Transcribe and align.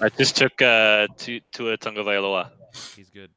I 0.00 0.08
just 0.10 0.36
took 0.36 0.60
uh, 0.60 1.06
to 1.18 1.40
to 1.52 1.70
a 1.70 1.78
Tagovailoa. 1.78 2.50
He's 2.96 3.10
good. 3.10 3.30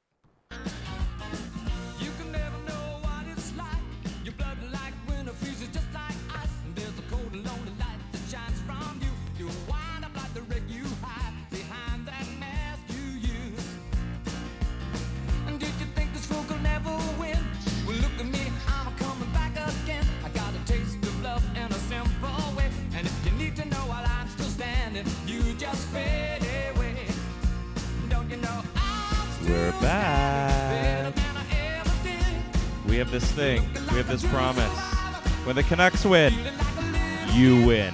We're 29.48 29.72
back. 29.80 31.04
better 31.04 31.12
than 31.12 31.38
I 31.38 31.80
ever 31.80 32.04
did? 32.04 32.90
We 32.90 32.98
have 32.98 33.10
this 33.12 33.32
thing. 33.32 33.62
We 33.92 33.98
have 33.98 34.08
this 34.08 34.26
promise. 34.26 34.78
When 35.46 35.56
the 35.56 35.64
Canucks 35.64 36.04
win, 36.04 36.34
you 37.34 37.66
win. 37.66 37.94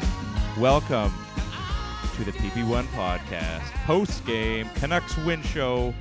Welcome 0.57 1.13
to 2.15 2.23
the 2.23 2.31
PP1 2.31 2.85
podcast 2.95 3.61
post 3.85 4.25
game 4.25 4.67
Canucks 4.75 5.15
win 5.19 5.43
show. 5.43 5.93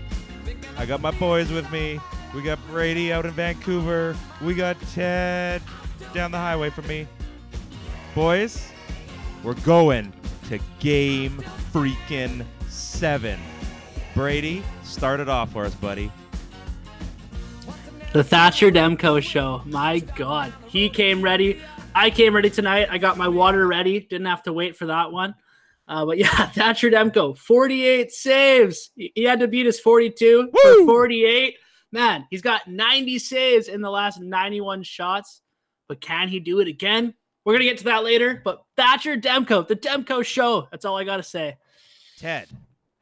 I 0.79 0.87
got 0.87 1.03
my 1.03 1.11
boys 1.11 1.53
with 1.53 1.71
me. 1.71 2.01
We 2.35 2.43
got 2.43 2.59
Brady 2.69 3.13
out 3.13 3.27
in 3.27 3.33
Vancouver. 3.33 4.17
We 4.41 4.55
got 4.55 4.81
Ted 4.93 5.61
down 6.15 6.31
the 6.31 6.39
highway 6.39 6.71
from 6.71 6.87
me. 6.87 7.07
Boys, 8.15 8.71
we're 9.43 9.53
going 9.55 10.15
to 10.53 10.59
game 10.81 11.43
freaking 11.73 12.45
seven. 12.69 13.41
Brady, 14.15 14.63
start 14.83 15.19
it 15.19 15.29
off 15.29 15.53
for 15.53 15.65
us, 15.65 15.75
buddy. 15.75 16.13
The 18.13 18.23
Thatcher 18.23 18.71
Demko 18.71 19.23
show. 19.23 19.63
My 19.65 20.01
God. 20.01 20.53
He 20.67 20.91
came 20.91 21.23
ready. 21.23 21.59
I 21.95 22.11
came 22.11 22.35
ready 22.35 22.51
tonight. 22.51 22.89
I 22.91 22.99
got 22.99 23.17
my 23.17 23.29
water 23.29 23.67
ready. 23.67 24.01
Didn't 24.01 24.27
have 24.27 24.43
to 24.43 24.53
wait 24.53 24.77
for 24.77 24.87
that 24.87 25.11
one. 25.11 25.35
Uh, 25.89 26.05
but 26.05 26.19
yeah, 26.19 26.47
Thatcher 26.49 26.91
Demko, 26.91 27.37
48 27.39 28.13
saves. 28.13 28.91
He 28.95 29.25
had 29.25 29.41
to 29.41 29.49
beat 29.49 29.65
his 29.65 29.81
42 29.81 30.51
Woo! 30.53 30.85
for 30.85 30.87
48. 30.87 31.57
Man, 31.93 32.27
he's 32.31 32.43
got 32.43 32.69
90 32.69 33.19
saves 33.19 33.69
in 33.69 33.81
the 33.81 33.91
last 33.91 34.21
91 34.21 34.83
shots. 34.83 35.41
But 35.89 36.03
can 36.03 36.29
he 36.29 36.41
do 36.41 36.61
it 36.61 36.69
again? 36.69 37.15
We're 37.45 37.55
going 37.55 37.63
to 37.63 37.67
get 37.67 37.79
to 37.79 37.85
that 37.85 38.05
later. 38.05 38.41
But 38.43 38.65
Thatcher 38.77 39.17
Demko, 39.17 39.67
the 39.67 39.77
Demko 39.77 40.25
show. 40.25 40.69
That's 40.71 40.85
all 40.85 40.97
I 40.97 41.05
got 41.05 41.17
to 41.17 41.23
say. 41.23 41.57
Ted, 42.19 42.49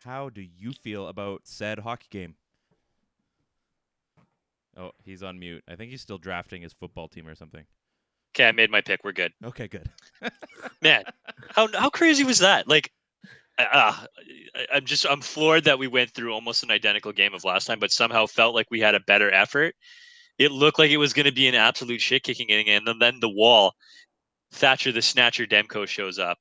how 0.05 0.31
do 0.31 0.41
you 0.43 0.73
feel 0.73 1.09
about 1.09 1.43
said 1.45 1.81
hockey 1.81 2.07
game? 2.11 2.35
Oh, 4.77 4.93
he's 5.05 5.23
on 5.23 5.39
mute. 5.39 5.63
I 5.69 5.77
think 5.77 5.91
he's 5.91 6.01
still 6.01 6.19
drafting 6.19 6.63
his 6.63 6.73
football 6.73 7.09
team 7.09 7.27
or 7.27 7.35
something. 7.35 7.65
Okay, 8.35 8.47
I 8.49 8.53
made 8.53 8.71
my 8.71 8.81
pick. 8.81 9.05
We're 9.05 9.13
good. 9.13 9.33
Okay, 9.45 9.69
good. 9.69 9.91
Man, 10.83 11.03
how 11.49 11.69
how 11.75 11.91
crazy 11.91 12.23
was 12.23 12.39
that? 12.39 12.69
Like, 12.69 12.93
uh, 13.59 13.93
I, 14.55 14.67
I'm 14.73 14.85
just 14.85 15.05
I'm 15.11 15.21
floored 15.21 15.65
that 15.65 15.79
we 15.79 15.89
went 15.89 16.11
through 16.13 16.33
almost 16.33 16.63
an 16.63 16.71
identical 16.71 17.13
game 17.13 17.35
of 17.35 17.45
last 17.45 17.67
time, 17.67 17.81
but 17.81 17.91
somehow 17.91 18.27
felt 18.27 18.55
like 18.55 18.71
we 18.71 18.81
had 18.81 18.95
a 18.95 19.01
better 19.01 19.31
effort. 19.33 19.75
It 20.39 20.53
looked 20.53 20.79
like 20.79 20.91
it 20.91 20.97
was 20.97 21.13
going 21.13 21.27
to 21.27 21.33
be 21.33 21.49
an 21.49 21.55
absolute 21.55 22.01
shit 22.01 22.23
kicking 22.23 22.49
inning, 22.49 22.69
and 22.69 22.87
then, 22.87 22.99
then 23.01 23.21
the 23.21 23.29
wall, 23.29 23.75
Thatcher 24.53 24.93
the 24.93 25.03
Snatcher 25.03 25.47
Demko 25.47 25.87
shows 25.87 26.19
up, 26.19 26.39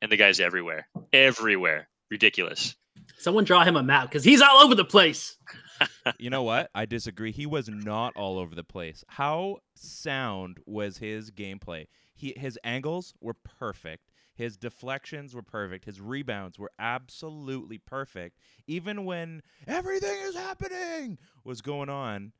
and 0.00 0.10
the 0.10 0.16
guy's 0.16 0.40
everywhere, 0.40 0.88
everywhere, 1.12 1.88
ridiculous. 2.10 2.74
Someone 3.18 3.44
draw 3.44 3.64
him 3.64 3.76
a 3.76 3.82
map 3.82 4.08
because 4.08 4.24
he's 4.24 4.40
all 4.40 4.58
over 4.58 4.74
the 4.74 4.84
place. 4.84 5.36
you 6.18 6.30
know 6.30 6.42
what? 6.42 6.70
I 6.74 6.86
disagree. 6.86 7.32
He 7.32 7.46
was 7.46 7.68
not 7.68 8.14
all 8.16 8.38
over 8.38 8.54
the 8.54 8.64
place. 8.64 9.04
How 9.08 9.58
sound 9.74 10.58
was 10.66 10.98
his 10.98 11.30
gameplay? 11.30 11.86
He 12.14 12.34
his 12.36 12.58
angles 12.64 13.14
were 13.20 13.34
perfect. 13.34 14.10
His 14.34 14.56
deflections 14.56 15.34
were 15.34 15.42
perfect. 15.42 15.84
His 15.84 16.00
rebounds 16.00 16.58
were 16.58 16.70
absolutely 16.78 17.78
perfect. 17.78 18.38
Even 18.66 19.04
when 19.04 19.42
everything 19.66 20.18
is 20.22 20.34
happening 20.34 21.18
was 21.44 21.60
going 21.60 21.90
on, 21.90 22.32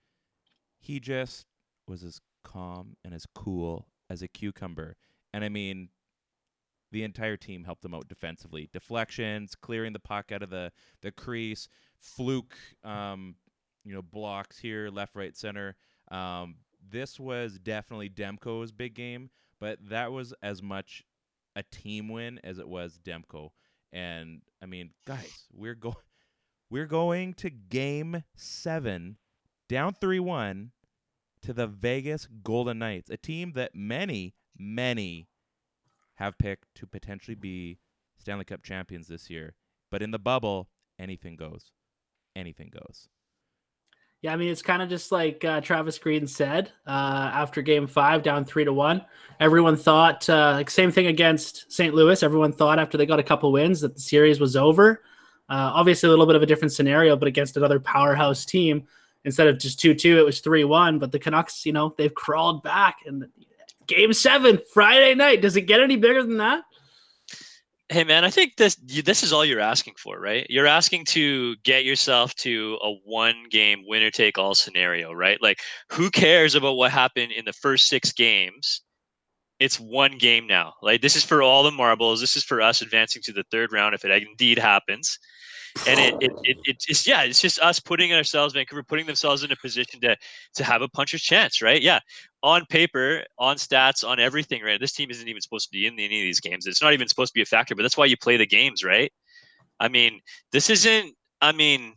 he 0.80 1.00
just 1.00 1.46
was 1.86 2.02
as 2.02 2.20
calm 2.44 2.96
and 3.04 3.12
as 3.12 3.26
cool 3.34 3.86
as 4.12 4.22
a 4.22 4.28
cucumber. 4.28 4.96
And 5.32 5.42
I 5.42 5.48
mean, 5.48 5.88
the 6.90 7.02
entire 7.02 7.38
team 7.38 7.64
helped 7.64 7.84
him 7.84 7.94
out 7.94 8.08
defensively. 8.08 8.68
Deflections, 8.72 9.54
clearing 9.54 9.94
the 9.94 9.98
puck 9.98 10.30
out 10.30 10.42
of 10.42 10.50
the 10.50 10.70
the 11.00 11.10
crease, 11.10 11.68
fluke, 11.98 12.54
um, 12.84 13.36
you 13.84 13.94
know, 13.94 14.02
blocks 14.02 14.58
here, 14.58 14.90
left, 14.90 15.16
right, 15.16 15.34
center. 15.34 15.74
Um, 16.10 16.56
this 16.86 17.18
was 17.18 17.58
definitely 17.58 18.10
Demko's 18.10 18.70
big 18.70 18.94
game, 18.94 19.30
but 19.58 19.78
that 19.88 20.12
was 20.12 20.34
as 20.42 20.62
much 20.62 21.02
a 21.56 21.62
team 21.62 22.08
win 22.08 22.38
as 22.44 22.58
it 22.58 22.68
was 22.68 23.00
Demko. 23.02 23.50
And 23.92 24.42
I 24.62 24.66
mean, 24.66 24.90
guys, 25.06 25.46
we're 25.52 25.74
going 25.74 25.96
we're 26.68 26.86
going 26.86 27.32
to 27.34 27.48
game 27.48 28.24
seven, 28.36 29.16
down 29.66 29.94
three 29.94 30.20
one, 30.20 30.72
to 31.42 31.52
the 31.52 31.66
Vegas 31.66 32.26
Golden 32.42 32.78
Knights, 32.78 33.10
a 33.10 33.16
team 33.16 33.52
that 33.52 33.74
many, 33.74 34.34
many 34.56 35.28
have 36.16 36.38
picked 36.38 36.74
to 36.76 36.86
potentially 36.86 37.34
be 37.34 37.78
Stanley 38.18 38.44
Cup 38.44 38.62
champions 38.62 39.08
this 39.08 39.28
year. 39.28 39.54
But 39.90 40.02
in 40.02 40.10
the 40.10 40.18
bubble, 40.18 40.68
anything 40.98 41.36
goes. 41.36 41.72
Anything 42.34 42.70
goes. 42.72 43.08
Yeah, 44.22 44.32
I 44.32 44.36
mean 44.36 44.50
it's 44.50 44.62
kind 44.62 44.80
of 44.80 44.88
just 44.88 45.10
like 45.10 45.44
uh, 45.44 45.60
Travis 45.60 45.98
Green 45.98 46.28
said 46.28 46.70
uh, 46.86 47.30
after 47.34 47.60
Game 47.60 47.88
Five, 47.88 48.22
down 48.22 48.44
three 48.44 48.64
to 48.64 48.72
one. 48.72 49.04
Everyone 49.40 49.76
thought 49.76 50.30
uh, 50.30 50.52
like 50.52 50.70
same 50.70 50.92
thing 50.92 51.08
against 51.08 51.70
St. 51.72 51.92
Louis. 51.92 52.22
Everyone 52.22 52.52
thought 52.52 52.78
after 52.78 52.96
they 52.96 53.04
got 53.04 53.18
a 53.18 53.24
couple 53.24 53.50
wins 53.50 53.80
that 53.80 53.96
the 53.96 54.00
series 54.00 54.38
was 54.38 54.54
over. 54.54 55.02
Uh, 55.48 55.72
obviously, 55.74 56.06
a 56.06 56.10
little 56.10 56.26
bit 56.26 56.36
of 56.36 56.42
a 56.42 56.46
different 56.46 56.72
scenario, 56.72 57.16
but 57.16 57.26
against 57.26 57.56
another 57.56 57.80
powerhouse 57.80 58.44
team, 58.44 58.86
instead 59.24 59.48
of 59.48 59.58
just 59.58 59.80
two 59.80 59.94
two, 59.94 60.18
it 60.18 60.24
was 60.24 60.40
three 60.40 60.64
one. 60.64 60.98
But 60.98 61.12
the 61.12 61.18
Canucks, 61.18 61.64
you 61.66 61.72
know, 61.72 61.94
they've 61.96 62.14
crawled 62.14 62.62
back. 62.62 62.98
And 63.06 63.28
Game 63.86 64.12
Seven, 64.12 64.60
Friday 64.72 65.14
night. 65.14 65.42
Does 65.42 65.56
it 65.56 65.62
get 65.62 65.80
any 65.80 65.96
bigger 65.96 66.22
than 66.22 66.38
that? 66.38 66.64
Hey 67.88 68.04
man, 68.04 68.24
I 68.24 68.30
think 68.30 68.56
this 68.56 68.76
this 68.76 69.22
is 69.22 69.34
all 69.34 69.44
you're 69.44 69.60
asking 69.60 69.94
for, 69.98 70.18
right? 70.18 70.46
You're 70.48 70.66
asking 70.66 71.04
to 71.06 71.56
get 71.56 71.84
yourself 71.84 72.34
to 72.36 72.78
a 72.82 72.92
one 73.04 73.44
game 73.50 73.84
winner 73.86 74.10
take 74.10 74.38
all 74.38 74.54
scenario, 74.54 75.12
right? 75.12 75.40
Like 75.42 75.60
who 75.90 76.10
cares 76.10 76.54
about 76.54 76.76
what 76.76 76.90
happened 76.90 77.32
in 77.32 77.44
the 77.44 77.52
first 77.52 77.88
6 77.88 78.12
games? 78.12 78.80
It's 79.60 79.78
one 79.78 80.16
game 80.16 80.46
now. 80.46 80.72
Like 80.80 81.02
this 81.02 81.16
is 81.16 81.24
for 81.24 81.42
all 81.42 81.62
the 81.62 81.70
marbles. 81.70 82.20
This 82.20 82.34
is 82.34 82.44
for 82.44 82.62
us 82.62 82.80
advancing 82.80 83.20
to 83.24 83.32
the 83.32 83.44
third 83.50 83.72
round 83.72 83.94
if 83.94 84.06
it 84.06 84.22
indeed 84.22 84.58
happens. 84.58 85.18
And 85.86 86.00
it, 86.00 86.14
it, 86.20 86.32
it, 86.44 86.56
it 86.64 86.76
it's 86.88 87.06
yeah, 87.06 87.22
it's 87.22 87.40
just 87.40 87.58
us 87.60 87.80
putting 87.80 88.12
ourselves, 88.12 88.54
Vancouver 88.54 88.82
putting 88.82 89.06
themselves 89.06 89.42
in 89.42 89.52
a 89.52 89.56
position 89.56 90.00
to 90.02 90.16
to 90.54 90.64
have 90.64 90.82
a 90.82 90.88
puncher's 90.88 91.22
chance, 91.22 91.62
right? 91.62 91.80
Yeah, 91.82 92.00
on 92.42 92.64
paper, 92.66 93.24
on 93.38 93.56
stats, 93.56 94.06
on 94.06 94.20
everything, 94.20 94.62
right? 94.62 94.80
This 94.80 94.92
team 94.92 95.10
isn't 95.10 95.28
even 95.28 95.40
supposed 95.42 95.68
to 95.68 95.72
be 95.72 95.86
in 95.86 95.94
any 95.94 96.20
of 96.20 96.24
these 96.24 96.40
games. 96.40 96.66
It's 96.66 96.82
not 96.82 96.92
even 96.92 97.08
supposed 97.08 97.32
to 97.32 97.38
be 97.38 97.42
a 97.42 97.46
factor, 97.46 97.74
but 97.74 97.82
that's 97.82 97.96
why 97.96 98.06
you 98.06 98.16
play 98.16 98.36
the 98.36 98.46
games, 98.46 98.84
right? 98.84 99.12
I 99.80 99.88
mean, 99.88 100.20
this 100.52 100.70
isn't. 100.70 101.14
I 101.40 101.52
mean, 101.52 101.94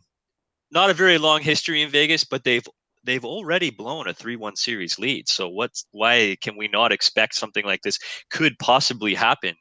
not 0.70 0.90
a 0.90 0.94
very 0.94 1.18
long 1.18 1.42
history 1.42 1.82
in 1.82 1.90
Vegas, 1.90 2.24
but 2.24 2.44
they've 2.44 2.66
they've 3.04 3.24
already 3.24 3.70
blown 3.70 4.08
a 4.08 4.14
three-one 4.14 4.56
series 4.56 4.98
lead. 4.98 5.28
So 5.28 5.48
what's 5.48 5.86
why 5.92 6.36
can 6.42 6.56
we 6.56 6.68
not 6.68 6.92
expect 6.92 7.34
something 7.34 7.64
like 7.64 7.82
this 7.82 7.98
could 8.30 8.58
possibly 8.58 9.14
happen? 9.14 9.54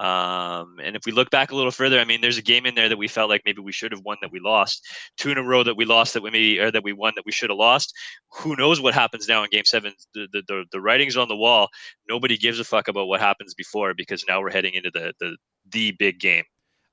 Um, 0.00 0.78
and 0.82 0.96
if 0.96 1.06
we 1.06 1.12
look 1.12 1.30
back 1.30 1.52
a 1.52 1.56
little 1.56 1.70
further, 1.70 2.00
I 2.00 2.04
mean, 2.04 2.20
there's 2.20 2.38
a 2.38 2.42
game 2.42 2.66
in 2.66 2.74
there 2.74 2.88
that 2.88 2.96
we 2.96 3.06
felt 3.06 3.30
like 3.30 3.42
maybe 3.44 3.62
we 3.62 3.72
should 3.72 3.92
have 3.92 4.02
won 4.02 4.16
that 4.22 4.32
we 4.32 4.40
lost. 4.40 4.84
Two 5.16 5.30
in 5.30 5.38
a 5.38 5.42
row 5.42 5.62
that 5.62 5.76
we 5.76 5.84
lost 5.84 6.14
that 6.14 6.22
we 6.22 6.30
maybe 6.30 6.58
or 6.58 6.70
that 6.70 6.82
we 6.82 6.92
won 6.92 7.12
that 7.16 7.24
we 7.24 7.32
should 7.32 7.50
have 7.50 7.58
lost. 7.58 7.94
Who 8.32 8.56
knows 8.56 8.80
what 8.80 8.94
happens 8.94 9.28
now 9.28 9.42
in 9.44 9.50
Game 9.50 9.64
Seven? 9.64 9.92
The 10.14 10.26
the 10.32 10.42
the, 10.48 10.64
the 10.72 10.80
writing's 10.80 11.16
on 11.16 11.28
the 11.28 11.36
wall. 11.36 11.68
Nobody 12.08 12.36
gives 12.36 12.58
a 12.58 12.64
fuck 12.64 12.88
about 12.88 13.06
what 13.06 13.20
happens 13.20 13.54
before 13.54 13.94
because 13.94 14.24
now 14.28 14.40
we're 14.40 14.50
heading 14.50 14.74
into 14.74 14.90
the 14.90 15.12
the 15.20 15.36
the 15.70 15.92
big 15.92 16.18
game. 16.18 16.44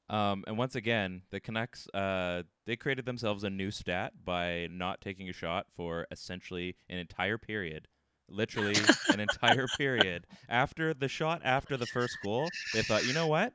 Um, 0.09 0.44
and 0.45 0.57
once 0.57 0.75
again, 0.75 1.21
the 1.31 1.39
Canucks 1.39 1.88
uh, 1.94 2.44
they 2.68 2.75
created 2.75 3.06
themselves 3.06 3.44
a 3.44 3.50
new 3.50 3.71
stat 3.71 4.13
by 4.24 4.68
not 4.69 5.01
taking 5.01 5.30
a 5.30 5.33
shot 5.33 5.68
for 5.71 6.06
essentially 6.12 6.75
an 6.89 7.00
entire 7.00 7.38
period. 7.38 7.88
Literally 8.29 8.75
an 9.09 9.19
entire 9.19 9.68
period. 9.77 10.25
After 10.50 10.94
the 10.94 11.07
shot 11.07 11.41
after 11.44 11.77
the 11.77 11.85
first 11.88 12.18
goal, 12.23 12.50
they 12.73 12.81
thought, 12.81 13.06
you 13.06 13.13
know 13.13 13.27
what? 13.27 13.53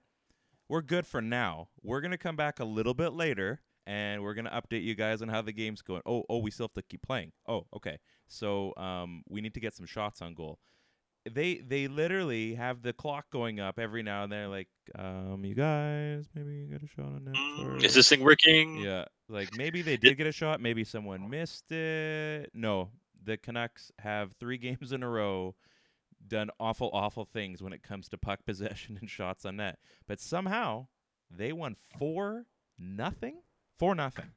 We're 0.69 0.83
good 0.83 1.07
for 1.07 1.23
now. 1.23 1.69
We're 1.83 2.01
gonna 2.01 2.19
come 2.19 2.37
back 2.37 2.61
a 2.61 2.65
little 2.65 2.95
bit 2.95 3.13
later 3.13 3.61
and 3.87 4.23
we're 4.23 4.35
gonna 4.35 4.51
update 4.51 4.83
you 4.83 4.95
guys 4.95 5.23
on 5.23 5.29
how 5.29 5.43
the 5.43 5.53
game's 5.53 5.83
going. 5.83 6.03
Oh, 6.05 6.25
oh, 6.29 6.39
we 6.39 6.51
still 6.51 6.65
have 6.65 6.75
to 6.75 6.83
keep 6.83 7.03
playing. 7.03 7.33
Oh, 7.49 7.67
okay. 7.75 7.99
So 8.29 8.75
um, 8.77 9.23
we 9.29 9.41
need 9.41 9.55
to 9.55 9.61
get 9.61 9.75
some 9.75 9.87
shots 9.87 10.21
on 10.21 10.35
goal. 10.35 10.59
They 11.31 11.57
they 11.57 11.89
literally 11.89 12.55
have 12.55 12.83
the 12.83 12.93
clock 12.93 13.27
going 13.33 13.59
up 13.59 13.81
every 13.81 14.03
now 14.05 14.25
and 14.25 14.33
then, 14.33 14.49
like, 14.51 14.69
um, 14.97 15.45
you 15.45 15.55
guys, 15.55 16.29
maybe 16.35 16.55
you 16.55 16.67
get 16.67 16.83
a 16.83 16.87
shot 16.87 17.07
on 17.07 17.25
that. 17.25 17.35
Mm. 17.35 17.83
Is 17.83 17.95
this 17.95 18.09
thing 18.09 18.23
working? 18.23 18.77
Yeah, 18.79 19.07
like 19.29 19.57
maybe 19.57 19.83
they 19.83 19.97
did 19.97 20.17
get 20.17 20.29
a 20.29 20.33
shot, 20.33 20.61
maybe 20.61 20.85
someone 20.85 21.29
missed 21.29 21.71
it. 21.73 22.51
No, 22.55 22.91
the 23.27 23.37
Canucks 23.37 23.93
have 23.99 24.33
three 24.41 24.57
games 24.67 24.91
in 24.93 25.03
a 25.03 25.09
row 25.09 25.55
done 26.27 26.51
awful, 26.59 26.91
awful 26.93 27.25
things 27.27 27.63
when 27.63 27.73
it 27.75 27.83
comes 27.83 28.09
to 28.09 28.17
puck 28.19 28.41
possession 28.47 28.97
and 29.01 29.11
shots 29.11 29.45
on 29.45 29.57
net. 29.57 29.79
But 30.07 30.19
somehow 30.21 30.87
they 31.31 31.53
won 31.53 31.77
four 31.99 32.47
nothing, 32.79 33.43
four 33.77 33.95
nothing, 33.95 34.31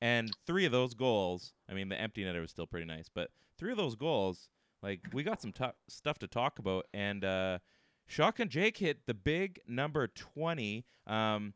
and 0.00 0.30
three 0.46 0.64
of 0.64 0.72
those 0.72 0.94
goals. 0.94 1.52
I 1.68 1.74
mean, 1.74 1.88
the 1.90 2.00
empty 2.00 2.24
netter 2.24 2.40
was 2.40 2.50
still 2.50 2.66
pretty 2.66 2.86
nice, 2.86 3.08
but 3.12 3.30
three 3.58 3.70
of 3.70 3.76
those 3.76 3.96
goals, 3.96 4.48
like 4.82 5.00
we 5.12 5.22
got 5.22 5.42
some 5.42 5.52
to- 5.54 5.74
stuff 5.88 6.18
to 6.20 6.26
talk 6.26 6.58
about. 6.58 6.86
And 6.94 7.24
uh, 7.24 7.58
Shotgun 8.06 8.48
Jake 8.48 8.78
hit 8.78 9.00
the 9.06 9.14
big 9.14 9.60
number 9.68 10.06
twenty. 10.08 10.86
Um, 11.06 11.52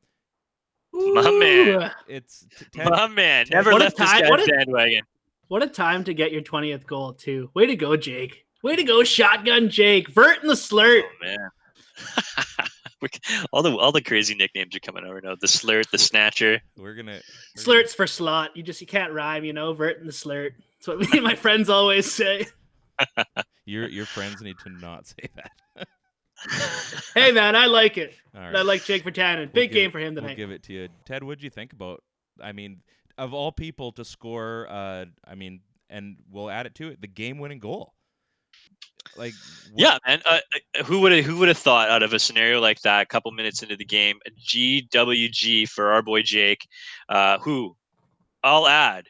My 0.93 1.31
man. 1.31 1.91
It's 2.09 2.47
t- 2.59 2.67
Ted, 2.73 2.91
My 2.91 3.06
man, 3.09 3.47
never 3.50 3.73
What 3.73 3.81
a 3.81 3.85
left 3.85 3.97
this 3.97 4.12
guy's 4.12 4.29
what 4.29 4.41
a- 4.41 4.47
bandwagon. 4.53 5.03
What 5.49 5.62
a 5.62 5.69
time 5.69 6.05
to 6.05 6.14
get 6.14 6.32
your 6.32 6.43
20th 6.43 6.87
goal, 6.87 7.12
too. 7.12 7.50
Way 7.55 7.67
to 7.67 7.76
go, 7.76 7.96
Jake. 7.96 8.44
Way 8.62 8.76
to 8.76 8.82
go, 8.85 9.05
shotgun 9.05 9.69
Jake. 9.69 10.08
Vert 10.08 10.43
in 10.43 10.49
the 10.49 10.55
slurt. 10.55 11.02
Oh 11.05 11.25
man. 11.25 11.50
All 13.52 13.62
the 13.62 13.76
all 13.76 13.93
the 13.93 14.00
crazy 14.00 14.35
nicknames 14.35 14.75
are 14.75 14.81
coming 14.81 15.05
over 15.05 15.20
now. 15.20 15.37
The 15.38 15.46
slurt, 15.46 15.91
the 15.91 15.99
snatcher. 15.99 16.62
we're 16.79 16.94
gonna 16.94 17.20
we're 17.56 17.64
gonna- 17.64 17.82
Slurts 17.85 17.94
for 17.94 18.06
slot. 18.06 18.56
You 18.56 18.62
just 18.62 18.81
you 18.81 18.87
can't 18.87 19.12
rhyme, 19.12 19.44
you 19.44 19.52
know. 19.52 19.75
Vert 19.75 19.99
in 20.00 20.06
the 20.06 20.12
slurt. 20.12 20.52
That's 20.79 20.88
what 20.88 21.00
me 21.00 21.08
and 21.12 21.23
my 21.23 21.35
friends 21.35 21.69
always 21.69 22.11
say. 22.11 22.47
Your 23.67 23.88
your 23.88 24.06
friends 24.06 24.40
need 24.40 24.56
to 24.64 24.70
not 24.70 25.06
say 25.06 25.29
that. 25.37 25.87
Hey 27.14 27.31
man, 27.32 27.55
I 27.56 27.67
like 27.67 27.97
it. 27.99 28.14
All 28.35 28.56
I 28.56 28.62
like 28.62 28.85
Jake 28.85 29.05
Virtanen. 29.05 29.38
We'll 29.38 29.47
Big 29.49 29.73
game 29.73 29.88
it- 29.88 29.93
for 29.93 29.99
him 29.99 30.14
tonight. 30.14 30.29
We'll 30.29 30.37
give 30.37 30.50
it 30.50 30.62
to 30.64 30.73
you, 30.73 30.88
Ted. 31.05 31.23
What'd 31.23 31.43
you 31.44 31.50
think 31.50 31.73
about? 31.75 32.02
I 32.43 32.52
mean, 32.52 32.81
of 33.19 33.32
all 33.34 33.52
people 33.52 33.93
to 33.93 34.05
score, 34.05 34.66
uh, 34.70 35.05
I 35.26 35.34
mean, 35.34 35.61
and 35.90 36.16
we'll 36.31 36.50
add 36.50 36.66
it 36.66 36.75
to 36.76 36.88
it, 36.88 37.00
the 37.00 37.06
game-winning 37.06 37.58
goal. 37.61 37.94
Like, 39.16 39.34
what- 39.72 39.81
Yeah, 39.81 39.99
and 40.06 40.22
Uh, 40.26 40.40
uh, 40.78 40.82
who 40.84 41.00
would 41.00 41.12
have 41.12 41.25
who 41.25 41.37
would 41.38 41.49
have 41.49 41.58
thought 41.58 41.88
out 41.90 42.02
of 42.02 42.12
a 42.12 42.19
scenario 42.19 42.61
like 42.61 42.81
that, 42.81 43.02
a 43.02 43.06
couple 43.06 43.31
minutes 43.32 43.62
into 43.62 43.76
the 43.76 43.84
game, 43.84 44.19
GWG 44.49 45.69
for 45.69 45.93
our 45.93 46.02
boy 46.02 46.22
Jake, 46.22 46.66
uh, 47.08 47.38
who 47.38 47.76
I'll 48.43 48.66
add, 48.66 49.08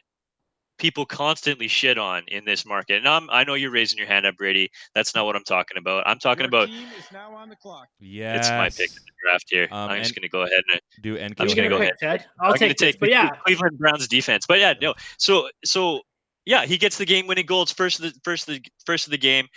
people 0.77 1.05
constantly 1.05 1.67
shit 1.67 1.97
on 1.97 2.23
in 2.27 2.45
this 2.45 2.65
market. 2.65 2.97
And 2.97 3.07
I'm, 3.07 3.29
I 3.29 3.43
know 3.43 3.53
you're 3.53 3.71
raising 3.71 3.97
your 3.97 4.07
hand 4.07 4.25
up, 4.25 4.35
Brady. 4.37 4.69
That's 4.93 5.15
not 5.15 5.25
what 5.25 5.35
I'm 5.35 5.43
talking 5.43 5.77
about. 5.77 6.07
I'm 6.07 6.19
talking 6.19 6.41
Your 6.41 6.47
about 6.49 6.67
team 6.67 6.87
is 6.97 7.11
now 7.11 7.33
on 7.33 7.49
the 7.49 7.55
clock. 7.55 7.87
yes, 7.99 8.39
it's 8.39 8.49
my 8.49 8.69
pick 8.69 8.89
in 8.91 9.03
the 9.05 9.11
draft 9.23 9.45
here. 9.49 9.67
Um, 9.71 9.89
I'm 9.89 10.03
just 10.03 10.15
gonna 10.15 10.29
go 10.29 10.41
ahead 10.41 10.61
and 10.71 10.81
Do 11.01 11.15
NK. 11.15 11.21
I'm 11.21 11.47
just 11.47 11.55
gonna 11.55 11.69
gonna 11.69 11.81
go 11.81 11.89
pick 11.89 11.97
Ted. 11.99 12.25
I'll 12.39 12.53
I'm 12.53 12.59
gonna 12.59 12.69
take, 12.69 12.77
this, 12.77 12.93
take 12.93 12.99
but 12.99 13.09
yeah, 13.09 13.29
Cleveland 13.45 13.77
Browns 13.77 14.07
defense. 14.07 14.45
But 14.47 14.59
yeah, 14.59 14.73
no. 14.81 14.93
So 15.17 15.49
so 15.63 16.01
yeah, 16.45 16.65
he 16.65 16.77
gets 16.77 16.97
the 16.97 17.05
game 17.05 17.27
winning 17.27 17.45
goal. 17.45 17.63
It's 17.63 17.71
first 17.71 17.99
of 17.99 18.13
the 18.13 18.19
first 18.23 18.47
of 18.47 18.55
the 18.55 18.61
first 18.85 19.07
of 19.07 19.11
the 19.11 19.17
game. 19.17 19.47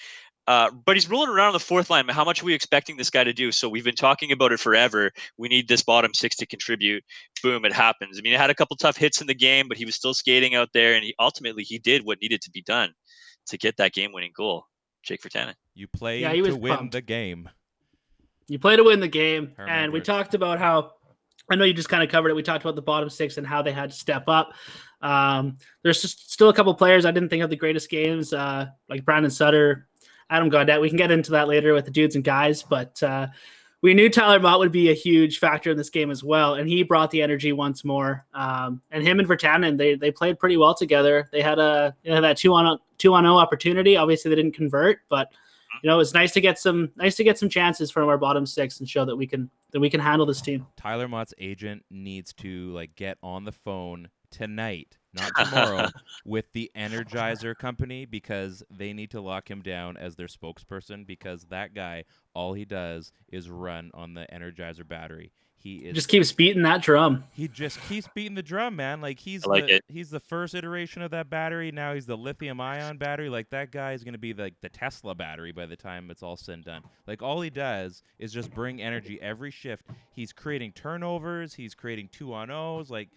Uh, 0.49 0.71
but 0.87 0.97
he's 0.97 1.11
rolling 1.11 1.29
around 1.29 1.49
on 1.49 1.53
the 1.53 1.61
fourth 1.61 1.91
line. 1.91 2.09
How 2.09 2.25
much 2.25 2.43
are 2.43 2.47
we 2.47 2.55
expecting 2.55 2.97
this 2.97 3.11
guy 3.11 3.23
to 3.23 3.35
do? 3.35 3.53
So 3.53 3.69
we've 3.69 3.85
been 3.85 3.95
talking 3.95 4.33
about 4.33 4.51
it 4.51 4.59
forever. 4.59 5.13
We 5.37 5.47
need 5.47 5.69
this 5.69 5.83
bottom 5.83 6.15
six 6.15 6.37
to 6.37 6.47
contribute. 6.47 7.05
Boom, 7.43 7.67
it 7.67 7.73
happens. 7.75 8.19
I 8.19 8.23
mean, 8.23 8.33
he 8.33 8.39
had 8.39 8.49
a 8.49 8.55
couple 8.55 8.75
tough 8.77 8.97
hits 8.97 9.21
in 9.21 9.27
the 9.27 9.35
game, 9.35 9.69
but 9.69 9.77
he 9.77 9.85
was 9.85 9.95
still 9.95 10.15
skating 10.15 10.55
out 10.55 10.71
there, 10.73 10.95
and 10.95 11.05
he 11.05 11.15
ultimately 11.19 11.65
he 11.65 11.79
did 11.79 12.03
what 12.07 12.19
needed 12.23 12.41
to 12.41 12.51
be 12.51 12.63
done 12.63 12.95
to 13.49 13.59
get 13.59 13.77
that 13.77 13.93
game 13.93 14.11
winning 14.13 14.33
goal. 14.35 14.65
Jake 15.03 15.21
Virtanen. 15.23 15.53
You 15.75 15.87
play 15.89 16.21
Yeah, 16.21 16.33
he 16.33 16.41
to 16.41 16.49
was 16.49 16.55
win 16.57 16.77
pumped. 16.77 16.93
the 16.93 17.03
game. 17.03 17.51
you 18.49 18.59
play 18.59 18.77
to 18.77 18.85
win 18.85 19.01
the 19.01 19.09
game, 19.09 19.53
Herman 19.55 19.75
and 19.75 19.93
we 19.93 20.01
talked 20.01 20.33
about 20.35 20.59
how. 20.59 20.93
I 21.51 21.57
know 21.57 21.65
you 21.65 21.73
just 21.73 21.89
kind 21.89 22.03
of 22.03 22.11
covered 22.11 22.29
it. 22.29 22.37
We 22.37 22.43
talked 22.43 22.63
about 22.63 22.75
the 22.75 22.83
bottom 22.83 23.09
six 23.09 23.39
and 23.39 23.47
how 23.47 23.63
they 23.63 23.73
had 23.73 23.91
to 23.91 23.97
step 23.97 24.25
up. 24.29 24.53
Um, 25.01 25.57
there's 25.83 26.03
just 26.03 26.31
still 26.31 26.51
a 26.51 26.55
couple 26.55 26.75
players 26.75 27.07
I 27.07 27.11
didn't 27.11 27.31
think 27.31 27.43
of 27.43 27.49
the 27.49 27.57
greatest 27.57 27.89
games, 27.89 28.35
uh, 28.35 28.67
like 28.91 29.05
Brandon 29.07 29.31
Sutter, 29.31 29.88
Adam 30.31 30.51
Gaudette. 30.51 30.81
We 30.81 30.89
can 30.89 30.99
get 30.99 31.11
into 31.11 31.33
that 31.33 31.49
later 31.49 31.75
with 31.75 31.85
the 31.85 31.91
dudes 31.91 32.15
and 32.15 32.25
guys, 32.25 32.63
but 32.63 33.03
uh, 33.03 33.29
we 33.81 33.95
knew 33.95 34.11
Tyler 34.11 34.41
Motte 34.41 34.59
would 34.59 34.73
be 34.73 34.91
a 34.91 34.95
huge 34.95 35.39
factor 35.39 35.71
in 35.71 35.77
this 35.77 35.91
game 35.91 36.11
as 36.11 36.25
well, 36.25 36.55
and 36.55 36.69
he 36.69 36.83
brought 36.83 37.11
the 37.11 37.23
energy 37.23 37.53
once 37.53 37.85
more. 37.85 38.27
Um, 38.35 38.83
and 38.91 39.07
him 39.07 39.21
and 39.21 39.29
Virtanen, 39.29 39.79
they 39.79 39.95
they 39.95 40.11
played 40.11 40.39
pretty 40.39 40.57
well 40.57 40.75
together. 40.75 41.29
They 41.31 41.43
had 41.43 41.59
a 41.59 41.95
you 42.03 42.11
know, 42.11 42.21
that 42.21 42.37
two 42.37 42.53
on 42.55 42.79
two 42.99 43.15
on 43.15 43.25
zero 43.25 43.37
opportunity. 43.37 43.97
Obviously, 43.97 44.31
they 44.31 44.37
didn't 44.37 44.57
convert, 44.57 45.01
but 45.09 45.29
you 45.83 45.89
know 45.89 45.95
it 45.95 45.99
was 45.99 46.15
nice 46.15 46.33
to 46.33 46.41
get 46.41 46.59
some 46.59 46.91
nice 46.97 47.17
to 47.17 47.25
get 47.25 47.39
some 47.39 47.49
chances 47.49 47.91
from 47.91 48.09
our 48.09 48.19
bottom 48.19 48.47
six 48.47 48.81
and 48.81 48.89
show 48.89 49.05
that 49.05 49.17
we 49.17 49.27
can 49.27 49.49
that 49.71 49.81
we 49.81 49.91
can 49.91 50.01
handle 50.01 50.27
this 50.27 50.41
team. 50.41 50.67
Tyler 50.77 51.07
Motte's 51.07 51.35
agent 51.39 51.85
needs 51.89 52.33
to 52.35 52.73
like 52.73 52.97
get 52.97 53.17
on 53.23 53.45
the 53.45 53.53
phone 53.53 54.09
tonight, 54.31 54.98
not 55.15 55.33
tomorrow, 55.37 55.89
with 56.25 56.53
the 56.53 56.71
Energizer 56.77 57.57
company 57.57 58.05
because 58.05 58.63
they 58.71 58.93
need 58.93 59.11
to 59.11 59.21
lock 59.21 59.51
him 59.51 59.63
down 59.63 59.97
as 59.97 60.17
their 60.17 60.27
spokesperson 60.27 61.07
because 61.07 61.45
that 61.45 61.75
guy, 61.75 62.05
all 62.35 62.53
he 62.53 62.65
does 62.65 63.13
is 63.31 63.51
run 63.51 63.91
on 63.95 64.15
the 64.15 64.27
Energizer 64.33 64.87
battery. 64.87 65.33
He 65.61 65.77
is 65.79 65.95
Just 65.95 66.09
keeps 66.09 66.31
beating 66.31 66.63
that 66.63 66.83
drum. 66.83 67.25
he 67.35 67.49
just 67.49 67.81
keeps 67.89 68.09
beating 68.15 68.35
the 68.37 68.43
drum, 68.43 68.77
man. 68.77 69.01
Like 69.01 69.19
he's 69.19 69.45
I 69.45 69.49
like 69.51 69.67
the, 69.67 69.75
it. 69.77 69.85
he's 69.89 70.09
the 70.11 70.21
first 70.21 70.55
iteration 70.55 71.03
of 71.03 71.11
that 71.11 71.29
battery. 71.29 71.73
Now 71.73 71.95
he's 71.95 72.07
the 72.07 72.17
lithium 72.17 72.61
ion 72.61 72.97
battery. 72.97 73.29
Like 73.29 73.51
that 73.51 73.73
guy 73.73 73.93
is 73.93 74.05
gonna 74.05 74.19
be 74.19 74.33
like 74.33 74.55
the 74.61 74.69
Tesla 74.69 75.15
battery 75.17 75.51
by 75.53 75.67
the 75.67 75.77
time 75.77 76.11
it's 76.11 76.23
all 76.23 76.37
said 76.37 76.55
and 76.55 76.65
done. 76.65 76.83
Like 77.07 77.23
all 77.23 77.41
he 77.41 77.51
does 77.51 78.03
is 78.19 78.33
just 78.33 78.53
bring 78.53 78.81
energy 78.81 79.19
every 79.21 79.51
shift. 79.51 79.85
He's 80.13 80.33
creating 80.33 80.73
turnovers. 80.73 81.55
He's 81.55 81.75
creating 81.75 82.11
two 82.13 82.33
on 82.33 82.51
O's. 82.51 82.89
Like 82.89 83.09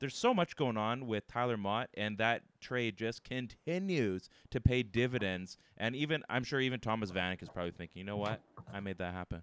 there's 0.00 0.16
so 0.16 0.34
much 0.34 0.56
going 0.56 0.76
on 0.76 1.06
with 1.06 1.26
Tyler 1.28 1.56
Motte, 1.56 1.88
and 1.94 2.18
that 2.18 2.42
trade 2.60 2.96
just 2.96 3.24
continues 3.24 4.28
to 4.50 4.60
pay 4.60 4.82
dividends. 4.82 5.56
And 5.78 5.94
even 5.96 6.22
I'm 6.28 6.44
sure 6.44 6.60
even 6.60 6.80
Thomas 6.80 7.10
Vanek 7.10 7.42
is 7.42 7.48
probably 7.48 7.70
thinking, 7.72 8.00
you 8.00 8.04
know 8.04 8.16
what, 8.16 8.40
I 8.72 8.80
made 8.80 8.98
that 8.98 9.14
happen. 9.14 9.42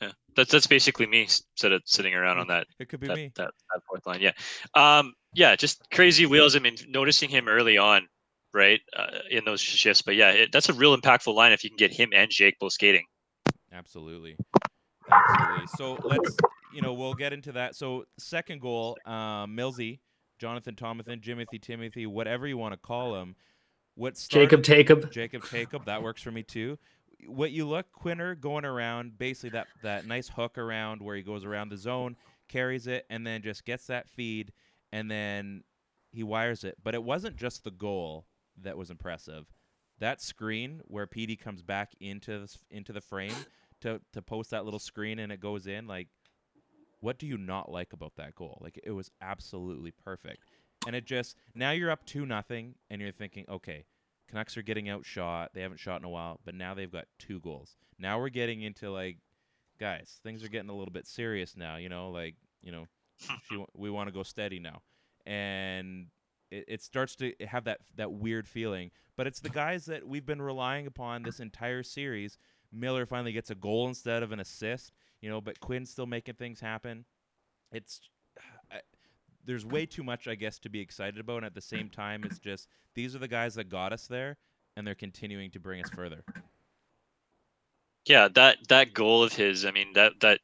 Yeah, 0.00 0.12
that's 0.36 0.52
that's 0.52 0.66
basically 0.66 1.06
me 1.06 1.24
s- 1.24 1.42
sort 1.56 1.72
of 1.72 1.82
sitting 1.84 2.14
around 2.14 2.38
on 2.38 2.46
that 2.48 2.66
It 2.78 2.88
could 2.88 3.00
be 3.00 3.08
that, 3.08 3.16
me. 3.16 3.32
that, 3.36 3.50
that 3.74 3.82
fourth 3.88 4.06
line. 4.06 4.20
Yeah. 4.20 4.32
Um, 4.74 5.14
yeah, 5.34 5.56
just 5.56 5.82
crazy 5.90 6.26
wheels. 6.26 6.54
I 6.54 6.60
mean, 6.60 6.76
noticing 6.88 7.28
him 7.28 7.48
early 7.48 7.76
on, 7.78 8.06
right, 8.54 8.80
uh, 8.96 9.18
in 9.30 9.44
those 9.44 9.60
shifts. 9.60 10.02
But 10.02 10.14
yeah, 10.14 10.30
it, 10.30 10.52
that's 10.52 10.68
a 10.68 10.72
real 10.72 10.96
impactful 10.96 11.34
line 11.34 11.52
if 11.52 11.64
you 11.64 11.70
can 11.70 11.76
get 11.76 11.92
him 11.92 12.10
and 12.14 12.30
Jake 12.30 12.58
both 12.60 12.72
skating. 12.72 13.04
Absolutely. 13.72 14.36
Absolutely. 15.10 15.66
So 15.76 15.98
let's, 16.04 16.36
you 16.72 16.82
know, 16.82 16.92
we'll 16.92 17.14
get 17.14 17.32
into 17.32 17.52
that. 17.52 17.74
So 17.74 18.04
second 18.18 18.60
goal, 18.60 18.96
um, 19.04 19.56
Millsy, 19.56 19.98
Jonathan 20.38 20.74
Tomathan, 20.74 21.20
Jimothy 21.20 21.60
Timothy, 21.60 22.06
whatever 22.06 22.46
you 22.46 22.56
want 22.56 22.72
to 22.72 22.78
call 22.78 23.16
him. 23.16 23.34
What 23.94 24.14
Jacob 24.30 24.62
Jacob. 24.62 25.10
Jacob 25.10 25.42
Jacob, 25.50 25.86
that 25.86 26.04
works 26.04 26.22
for 26.22 26.30
me 26.30 26.44
too. 26.44 26.78
What 27.26 27.50
you 27.50 27.66
look, 27.66 27.92
Quinner 27.92 28.34
going 28.34 28.64
around, 28.64 29.18
basically 29.18 29.50
that 29.50 29.66
that 29.82 30.06
nice 30.06 30.28
hook 30.28 30.56
around 30.58 31.02
where 31.02 31.16
he 31.16 31.22
goes 31.22 31.44
around 31.44 31.70
the 31.70 31.76
zone, 31.76 32.16
carries 32.48 32.86
it, 32.86 33.06
and 33.10 33.26
then 33.26 33.42
just 33.42 33.64
gets 33.64 33.86
that 33.88 34.08
feed, 34.08 34.52
and 34.92 35.10
then 35.10 35.64
he 36.10 36.22
wires 36.22 36.64
it. 36.64 36.76
But 36.82 36.94
it 36.94 37.02
wasn't 37.02 37.36
just 37.36 37.64
the 37.64 37.70
goal 37.70 38.26
that 38.62 38.76
was 38.76 38.90
impressive. 38.90 39.46
That 39.98 40.20
screen 40.20 40.80
where 40.84 41.06
Petey 41.06 41.36
comes 41.36 41.62
back 41.62 41.92
into 42.00 42.40
the, 42.40 42.56
into 42.70 42.92
the 42.92 43.00
frame 43.00 43.34
to 43.80 44.00
to 44.12 44.22
post 44.22 44.50
that 44.50 44.64
little 44.64 44.80
screen 44.80 45.18
and 45.18 45.32
it 45.32 45.40
goes 45.40 45.66
in, 45.66 45.86
like, 45.86 46.08
what 47.00 47.18
do 47.18 47.26
you 47.26 47.36
not 47.36 47.70
like 47.70 47.92
about 47.92 48.14
that 48.16 48.34
goal? 48.34 48.58
Like 48.60 48.80
it 48.82 48.92
was 48.92 49.10
absolutely 49.20 49.90
perfect. 49.90 50.44
And 50.86 50.94
it 50.94 51.04
just 51.04 51.36
now 51.54 51.72
you're 51.72 51.90
up 51.90 52.04
two 52.04 52.24
nothing, 52.26 52.76
and 52.90 53.00
you're 53.00 53.12
thinking, 53.12 53.44
okay, 53.48 53.84
Canucks 54.28 54.56
are 54.56 54.62
getting 54.62 54.88
outshot. 54.88 55.50
They 55.54 55.62
haven't 55.62 55.80
shot 55.80 56.00
in 56.00 56.04
a 56.04 56.10
while, 56.10 56.40
but 56.44 56.54
now 56.54 56.74
they've 56.74 56.90
got 56.90 57.06
two 57.18 57.40
goals. 57.40 57.76
Now 57.98 58.18
we're 58.18 58.28
getting 58.28 58.62
into 58.62 58.90
like, 58.90 59.18
guys, 59.80 60.20
things 60.22 60.44
are 60.44 60.48
getting 60.48 60.70
a 60.70 60.76
little 60.76 60.92
bit 60.92 61.06
serious 61.06 61.56
now. 61.56 61.76
You 61.76 61.88
know, 61.88 62.10
like 62.10 62.36
you 62.62 62.72
know, 62.72 62.86
she, 63.48 63.64
we 63.74 63.90
want 63.90 64.08
to 64.08 64.12
go 64.12 64.22
steady 64.22 64.58
now, 64.58 64.82
and 65.26 66.08
it, 66.50 66.64
it 66.68 66.82
starts 66.82 67.16
to 67.16 67.32
have 67.46 67.64
that 67.64 67.80
that 67.96 68.12
weird 68.12 68.46
feeling. 68.46 68.90
But 69.16 69.26
it's 69.26 69.40
the 69.40 69.48
guys 69.48 69.86
that 69.86 70.06
we've 70.06 70.26
been 70.26 70.42
relying 70.42 70.86
upon 70.86 71.22
this 71.22 71.40
entire 71.40 71.82
series. 71.82 72.38
Miller 72.70 73.06
finally 73.06 73.32
gets 73.32 73.50
a 73.50 73.54
goal 73.54 73.88
instead 73.88 74.22
of 74.22 74.30
an 74.30 74.40
assist. 74.40 74.92
you 75.22 75.30
know, 75.30 75.40
but 75.40 75.58
Quinn's 75.58 75.90
still 75.90 76.06
making 76.06 76.34
things 76.34 76.60
happen. 76.60 77.06
It's 77.72 78.00
there's 79.48 79.64
way 79.64 79.86
too 79.86 80.04
much, 80.04 80.28
I 80.28 80.34
guess, 80.34 80.58
to 80.60 80.68
be 80.68 80.78
excited 80.78 81.18
about, 81.18 81.38
and 81.38 81.46
at 81.46 81.54
the 81.54 81.60
same 81.62 81.88
time, 81.88 82.22
it's 82.22 82.38
just 82.38 82.68
these 82.94 83.16
are 83.16 83.18
the 83.18 83.26
guys 83.28 83.54
that 83.54 83.70
got 83.70 83.94
us 83.94 84.06
there, 84.06 84.36
and 84.76 84.86
they're 84.86 84.94
continuing 84.94 85.50
to 85.52 85.58
bring 85.58 85.82
us 85.82 85.88
further. 85.90 86.22
Yeah, 88.04 88.28
that 88.34 88.58
that 88.68 88.92
goal 88.92 89.22
of 89.24 89.32
his, 89.32 89.64
I 89.64 89.70
mean, 89.70 89.94
that 89.94 90.12
that 90.20 90.40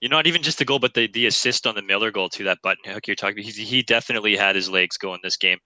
you 0.00 0.08
know, 0.08 0.16
not 0.16 0.26
even 0.26 0.42
just 0.42 0.58
the 0.58 0.64
goal, 0.64 0.80
but 0.80 0.94
the 0.94 1.06
the 1.06 1.26
assist 1.26 1.64
on 1.64 1.76
the 1.76 1.82
Miller 1.82 2.10
goal 2.10 2.28
to 2.30 2.44
that 2.44 2.58
button 2.60 2.90
hook 2.92 3.06
you're 3.06 3.14
talking 3.14 3.38
about. 3.38 3.52
He, 3.52 3.64
he 3.64 3.82
definitely 3.82 4.36
had 4.36 4.56
his 4.56 4.68
legs 4.68 4.96
going 4.96 5.20
this 5.22 5.36
game, 5.36 5.58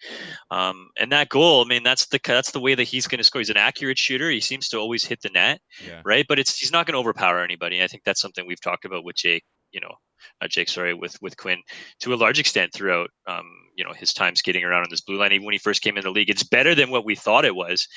um, 0.50 0.88
and 0.98 1.10
that 1.10 1.30
goal. 1.30 1.64
I 1.64 1.68
mean, 1.68 1.82
that's 1.82 2.06
the 2.06 2.20
that's 2.22 2.50
the 2.50 2.60
way 2.60 2.74
that 2.74 2.84
he's 2.84 3.06
going 3.06 3.18
to 3.18 3.24
score. 3.24 3.40
He's 3.40 3.48
an 3.50 3.56
accurate 3.56 3.98
shooter. 3.98 4.28
He 4.30 4.40
seems 4.40 4.68
to 4.68 4.78
always 4.78 5.04
hit 5.06 5.22
the 5.22 5.30
net, 5.30 5.60
Yeah. 5.86 6.02
right? 6.04 6.26
But 6.28 6.38
it's 6.38 6.58
he's 6.58 6.72
not 6.72 6.86
going 6.86 6.94
to 6.94 7.00
overpower 7.00 7.42
anybody. 7.42 7.82
I 7.82 7.86
think 7.86 8.04
that's 8.04 8.20
something 8.20 8.46
we've 8.46 8.60
talked 8.60 8.84
about 8.84 9.04
with 9.04 9.16
Jake. 9.16 9.44
You 9.70 9.80
know, 9.80 9.94
uh, 10.40 10.48
Jake, 10.48 10.68
sorry, 10.68 10.94
with 10.94 11.20
with 11.22 11.36
Quinn 11.36 11.58
to 12.00 12.14
a 12.14 12.16
large 12.16 12.38
extent 12.38 12.72
throughout. 12.72 13.10
Um, 13.26 13.46
you 13.74 13.84
know 13.84 13.92
his 13.92 14.12
time 14.12 14.36
skating 14.36 14.64
around 14.64 14.82
on 14.82 14.90
this 14.90 15.00
blue 15.00 15.18
line 15.18 15.32
even 15.32 15.46
when 15.46 15.54
he 15.54 15.58
first 15.58 15.82
came 15.82 15.96
in 15.96 16.04
the 16.04 16.10
league 16.10 16.28
it's 16.28 16.42
better 16.42 16.74
than 16.74 16.90
what 16.90 17.04
we 17.04 17.14
thought 17.14 17.44
it 17.44 17.54
was 17.54 17.88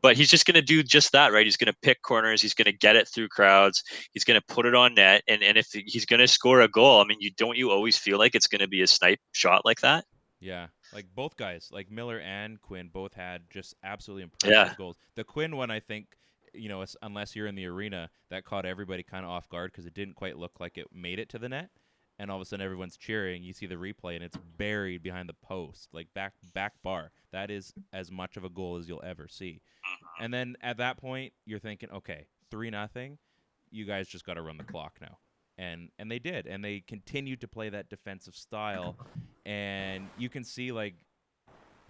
but 0.00 0.16
he's 0.16 0.30
just 0.30 0.46
going 0.46 0.54
to 0.54 0.62
do 0.62 0.82
just 0.82 1.12
that 1.12 1.32
right 1.32 1.44
he's 1.44 1.56
going 1.56 1.70
to 1.70 1.78
pick 1.82 2.00
corners 2.02 2.40
he's 2.40 2.54
going 2.54 2.64
to 2.64 2.72
get 2.72 2.96
it 2.96 3.06
through 3.06 3.28
crowds 3.28 3.82
he's 4.14 4.24
going 4.24 4.40
to 4.40 4.54
put 4.54 4.64
it 4.66 4.74
on 4.74 4.94
net 4.94 5.22
and 5.28 5.42
and 5.42 5.58
if 5.58 5.68
he's 5.72 6.06
going 6.06 6.20
to 6.20 6.26
score 6.26 6.60
a 6.62 6.68
goal 6.68 7.00
i 7.00 7.04
mean 7.04 7.18
you 7.20 7.30
don't 7.36 7.58
you 7.58 7.70
always 7.70 7.98
feel 7.98 8.18
like 8.18 8.34
it's 8.34 8.46
going 8.46 8.60
to 8.60 8.68
be 8.68 8.80
a 8.82 8.86
snipe 8.86 9.20
shot 9.32 9.64
like 9.64 9.80
that 9.80 10.04
Yeah, 10.40 10.68
like 10.94 11.06
both 11.14 11.36
guys, 11.36 11.68
like 11.72 11.90
Miller 11.90 12.20
and 12.20 12.60
Quinn, 12.60 12.90
both 12.92 13.12
had 13.12 13.42
just 13.50 13.74
absolutely 13.82 14.22
impressive 14.22 14.54
Yeah. 14.54 14.74
goals. 14.76 14.96
The 15.16 15.24
Quinn 15.24 15.56
one, 15.56 15.70
I 15.70 15.80
think, 15.80 16.06
you 16.54 16.68
know, 16.68 16.84
unless 17.02 17.34
you're 17.34 17.46
in 17.46 17.54
the 17.54 17.66
arena, 17.66 18.10
that 18.30 18.44
caught 18.44 18.66
everybody 18.66 19.02
kind 19.02 19.24
of 19.24 19.30
off 19.30 19.48
guard 19.48 19.72
because 19.72 19.86
it 19.86 19.94
didn't 19.94 20.14
quite 20.14 20.38
look 20.38 20.60
like 20.60 20.78
it 20.78 20.86
made 20.92 21.18
it 21.18 21.28
to 21.30 21.38
the 21.38 21.48
net, 21.48 21.70
and 22.18 22.30
all 22.30 22.36
of 22.36 22.42
a 22.42 22.44
sudden 22.44 22.64
everyone's 22.64 22.96
cheering. 22.96 23.42
You 23.42 23.52
see 23.52 23.66
the 23.66 23.76
replay, 23.76 24.14
and 24.14 24.24
it's 24.24 24.38
buried 24.56 25.02
behind 25.02 25.28
the 25.28 25.34
post, 25.34 25.88
like 25.92 26.08
back 26.14 26.34
back 26.54 26.74
bar. 26.82 27.10
That 27.32 27.50
is 27.50 27.72
as 27.92 28.10
much 28.10 28.36
of 28.36 28.44
a 28.44 28.50
goal 28.50 28.76
as 28.76 28.88
you'll 28.88 29.02
ever 29.04 29.28
see. 29.28 29.60
Mm-hmm. 29.84 30.24
And 30.24 30.34
then 30.34 30.56
at 30.62 30.78
that 30.78 30.98
point, 30.98 31.32
you're 31.44 31.58
thinking, 31.58 31.90
okay, 31.90 32.26
three 32.50 32.70
nothing. 32.70 33.18
You 33.70 33.84
guys 33.84 34.08
just 34.08 34.24
got 34.24 34.34
to 34.34 34.42
run 34.42 34.56
the 34.56 34.64
clock 34.64 34.94
now. 35.00 35.18
And 35.56 35.90
and 35.98 36.10
they 36.10 36.18
did, 36.18 36.46
and 36.46 36.64
they 36.64 36.80
continued 36.86 37.40
to 37.40 37.48
play 37.48 37.68
that 37.68 37.88
defensive 37.88 38.36
style 38.36 38.96
and 39.48 40.08
you 40.18 40.28
can 40.28 40.44
see 40.44 40.72
like 40.72 40.94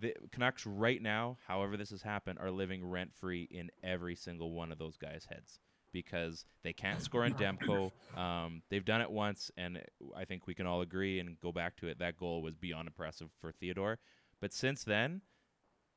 the 0.01 0.15
Canucks 0.33 0.67
right 0.67 1.01
now, 1.03 1.39
however 1.47 1.77
this 1.77 1.91
has 1.91 2.03
happened, 2.03 2.39
are 2.41 2.51
living 2.51 2.89
rent 2.89 3.15
free 3.15 3.49
in 3.51 3.71
every 3.83 4.15
single 4.15 4.53
one 4.53 4.73
of 4.73 4.79
those 4.79 4.97
guys' 4.97 5.27
heads 5.29 5.59
because 5.93 6.45
they 6.63 6.73
can't 6.73 7.03
score 7.03 7.25
in 7.25 7.35
Demko. 7.35 7.91
Um, 8.17 8.63
they've 8.71 8.85
done 8.85 9.01
it 9.01 9.11
once, 9.11 9.51
and 9.57 9.81
I 10.17 10.25
think 10.25 10.47
we 10.47 10.55
can 10.55 10.67
all 10.67 10.81
agree 10.83 11.19
and 11.19 11.41
go 11.41 11.53
back 11.53 11.77
to 11.77 11.89
it. 11.89 11.99
That 11.99 12.17
goal 12.17 12.43
was 12.43 12.55
beyond 12.57 12.89
impressive 12.89 13.29
for 13.41 13.53
Theodore, 13.53 13.99
but 14.41 14.53
since 14.53 14.85
then, 14.85 15.23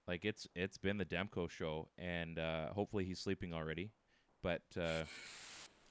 like 0.08 0.26
it's 0.26 0.48
it's 0.56 0.78
been 0.78 0.98
the 0.98 1.06
Demko 1.06 1.50
show, 1.50 1.90
and 1.98 2.40
uh, 2.40 2.74
hopefully 2.74 3.06
he's 3.06 3.20
sleeping 3.20 3.54
already. 3.54 3.92
But 4.42 4.62
uh, 4.80 5.04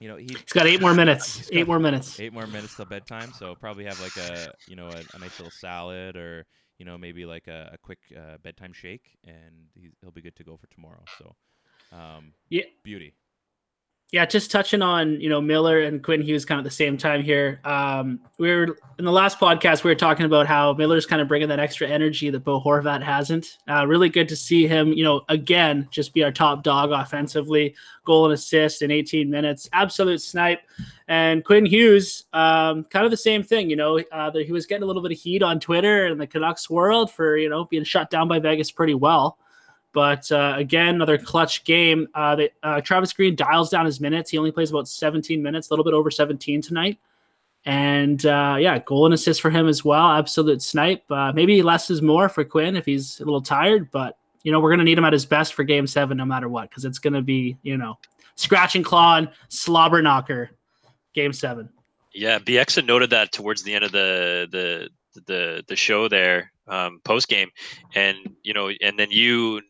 you 0.01 0.09
know 0.09 0.17
he 0.17 0.25
He's 0.25 0.53
got 0.53 0.67
eight 0.67 0.81
more 0.81 0.95
minutes. 0.95 1.49
Eight 1.53 1.67
more 1.67 1.79
minutes. 1.79 2.19
eight 2.19 2.33
more 2.33 2.47
minutes 2.47 2.75
till 2.75 2.87
bedtime 2.87 3.33
so 3.39 3.55
probably 3.55 3.85
have 3.85 4.01
like 4.01 4.17
a 4.17 4.53
you 4.67 4.75
know 4.77 4.89
a, 4.89 5.03
a 5.15 5.19
nice 5.19 5.39
little 5.39 5.51
salad 5.51 6.17
or 6.17 6.47
you 6.81 6.87
know 6.87 6.99
maybe 6.99 7.27
like 7.27 7.47
a, 7.49 7.71
a 7.75 7.79
quick 7.79 8.01
uh, 8.17 8.39
bedtime 8.43 8.73
shake 8.73 9.19
and 9.27 9.69
he's, 9.75 9.93
he'll 10.03 10.11
be 10.11 10.23
good 10.23 10.37
to 10.37 10.45
go 10.45 10.57
for 10.57 10.69
tomorrow 10.69 11.05
so 11.19 11.37
um 11.93 12.35
Yeah. 12.51 12.65
beauty 12.83 13.15
Yeah, 14.13 14.27
just 14.27 14.51
touching 14.51 14.83
on 14.83 15.21
you 15.21 15.29
know 15.29 15.41
Miller 15.41 15.83
and 15.83 16.03
Quinn 16.03 16.21
Hughes 16.21 16.45
kind 16.45 16.59
of 16.59 16.67
at 16.67 16.69
the 16.69 16.75
same 16.75 16.99
time 16.99 17.23
here. 17.23 17.61
Um, 17.65 18.19
we 18.39 18.51
were 18.51 18.77
in 18.99 19.05
the 19.05 19.13
last 19.13 19.39
podcast 19.39 19.85
we 19.85 19.91
were 19.91 19.95
talking 19.95 20.27
about 20.27 20.49
how 20.49 20.73
Miller's 20.73 21.07
kind 21.07 21.23
of 21.23 21.29
bringing 21.29 21.49
that 21.49 21.61
extra 21.61 21.87
energy 21.87 22.29
that 22.29 22.41
Bo 22.41 22.61
Horvat 22.61 23.05
hasn't. 23.05 23.59
Uh, 23.69 23.87
really 23.87 24.09
good 24.09 24.29
to 24.29 24.35
see 24.35 24.67
him, 24.67 24.93
you 24.93 25.05
know, 25.05 25.23
again 25.29 25.87
just 25.93 26.13
be 26.13 26.25
our 26.25 26.33
top 26.33 26.65
dog 26.65 26.91
offensively, 26.91 27.77
goal 28.05 28.25
and 28.25 28.35
assist 28.35 28.83
in 28.83 28.91
18 28.91 29.31
minutes, 29.31 29.69
absolute 29.73 30.21
snipe. 30.21 30.63
And 31.07 31.45
Quinn 31.45 31.65
Hughes, 31.65 32.25
um, 32.33 32.83
kind 32.85 33.05
of 33.05 33.13
the 33.13 33.17
same 33.17 33.45
thing. 33.45 33.71
You 33.71 33.77
know, 33.77 34.01
uh, 34.11 34.33
he 34.33 34.51
was 34.51 34.67
getting 34.67 34.83
a 34.83 34.87
little 34.87 35.03
bit 35.03 35.13
of 35.13 35.19
heat 35.19 35.45
on 35.45 35.61
Twitter 35.61 36.07
and 36.07 36.21
the 36.21 36.27
Canucks 36.27 36.69
world 36.69 37.13
for 37.13 37.37
you 37.37 37.49
know 37.49 37.67
being 37.67 37.85
shut 37.85 38.11
down 38.11 38.27
by 38.27 38.41
Vegas 38.41 38.73
pretty 38.73 38.95
well. 38.95 39.39
But 39.93 40.31
uh, 40.31 40.55
again, 40.57 40.95
another 40.95 41.19
clutch 41.19 41.65
game. 41.65 42.09
Uh, 42.15 42.37
they, 42.37 42.51
uh, 42.63 42.81
Travis 42.81 43.13
Green 43.13 43.35
dials 43.35 43.71
down 43.71 43.87
his 43.87 44.01
minutes. 44.01 44.31
He 44.31 44.39
only 44.39 44.53
plays 44.53 44.71
about 44.71 44.89
17 44.89 45.43
minutes, 45.43 45.69
a 45.69 45.73
little 45.73 45.85
bit 45.85 45.95
over 45.95 46.11
17 46.11 46.63
tonight. 46.63 46.99
And 47.65 48.25
uh, 48.25 48.57
yeah, 48.59 48.79
goal 48.79 49.05
and 49.05 49.15
assist 49.15 49.41
for 49.41 49.51
him 49.51 49.69
as 49.69 49.85
well. 49.85 50.13
Absolute 50.13 50.63
snipe. 50.63 51.03
Uh, 51.11 51.33
maybe 51.33 51.63
less 51.63 51.91
is 51.91 52.01
more 52.01 52.29
for 52.29 52.45
Quinn 52.45 52.77
if 52.77 52.87
he's 52.87 53.21
a 53.21 53.25
little 53.25 53.43
tired, 53.43 53.91
but 53.91 54.17
you 54.43 54.51
know 54.51 54.61
we're 54.61 54.71
gonna 54.71 54.85
need 54.85 54.97
him 54.97 55.05
at 55.05 55.13
his 55.13 55.27
best 55.27 55.53
for 55.53 55.63
Game 55.63 55.87
Seven, 55.87 56.17
no 56.17 56.25
matter 56.25 56.49
what, 56.49 56.71
because 56.71 56.87
it's 56.87 56.99
gonna 56.99 57.21
be 57.21 57.59
you 57.63 57.77
know 57.77 57.99
scratch 58.37 58.77
and 58.77 58.85
claw 58.85 59.19
and 59.19 59.31
slobber 59.49 60.01
knocker. 60.01 60.51
Game 61.13 61.35
Seven. 61.35 61.69
Yeah, 62.15 62.39
BX 62.39 62.77
had 62.77 62.87
noted 62.87 63.11
that 63.11 63.31
towards 63.33 63.63
the 63.63 63.75
end 63.75 63.85
of 63.85 63.93
the 63.93 64.49
the 64.51 64.89
the 65.27 65.65
the 65.69 65.77
show 65.77 66.09
there, 66.09 66.53
um, 66.67 67.01
post 67.05 67.29
game, 67.29 67.51
and 67.95 68.17
you 68.43 68.55
know, 68.55 68.71
and 68.81 68.99
then 68.99 69.11
you 69.11 69.61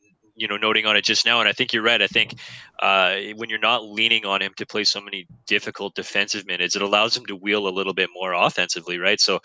you 0.41 0.49
know 0.49 0.57
noting 0.57 0.87
on 0.87 0.97
it 0.97 1.05
just 1.05 1.27
now, 1.27 1.39
and 1.39 1.49
I 1.49 1.53
think 1.53 1.73
you're 1.73 1.83
right. 1.83 2.01
I 2.01 2.07
think 2.07 2.35
uh, 2.81 3.17
when 3.37 3.51
you're 3.51 3.59
not 3.59 3.85
leaning 3.85 4.25
on 4.25 4.41
him 4.41 4.53
to 4.57 4.65
play 4.65 4.85
so 4.85 5.01
many 5.01 5.27
difficult 5.47 5.95
defensive 5.95 6.47
minutes, 6.47 6.75
it 6.75 6.83
allows 6.83 7.15
him 7.15 7.27
to 7.27 7.37
wheel 7.37 7.69
a 7.69 7.71
little 7.71 7.93
bit 7.93 8.09
more 8.15 8.33
offensively, 8.33 8.99
right? 8.99 9.21
So. 9.21 9.41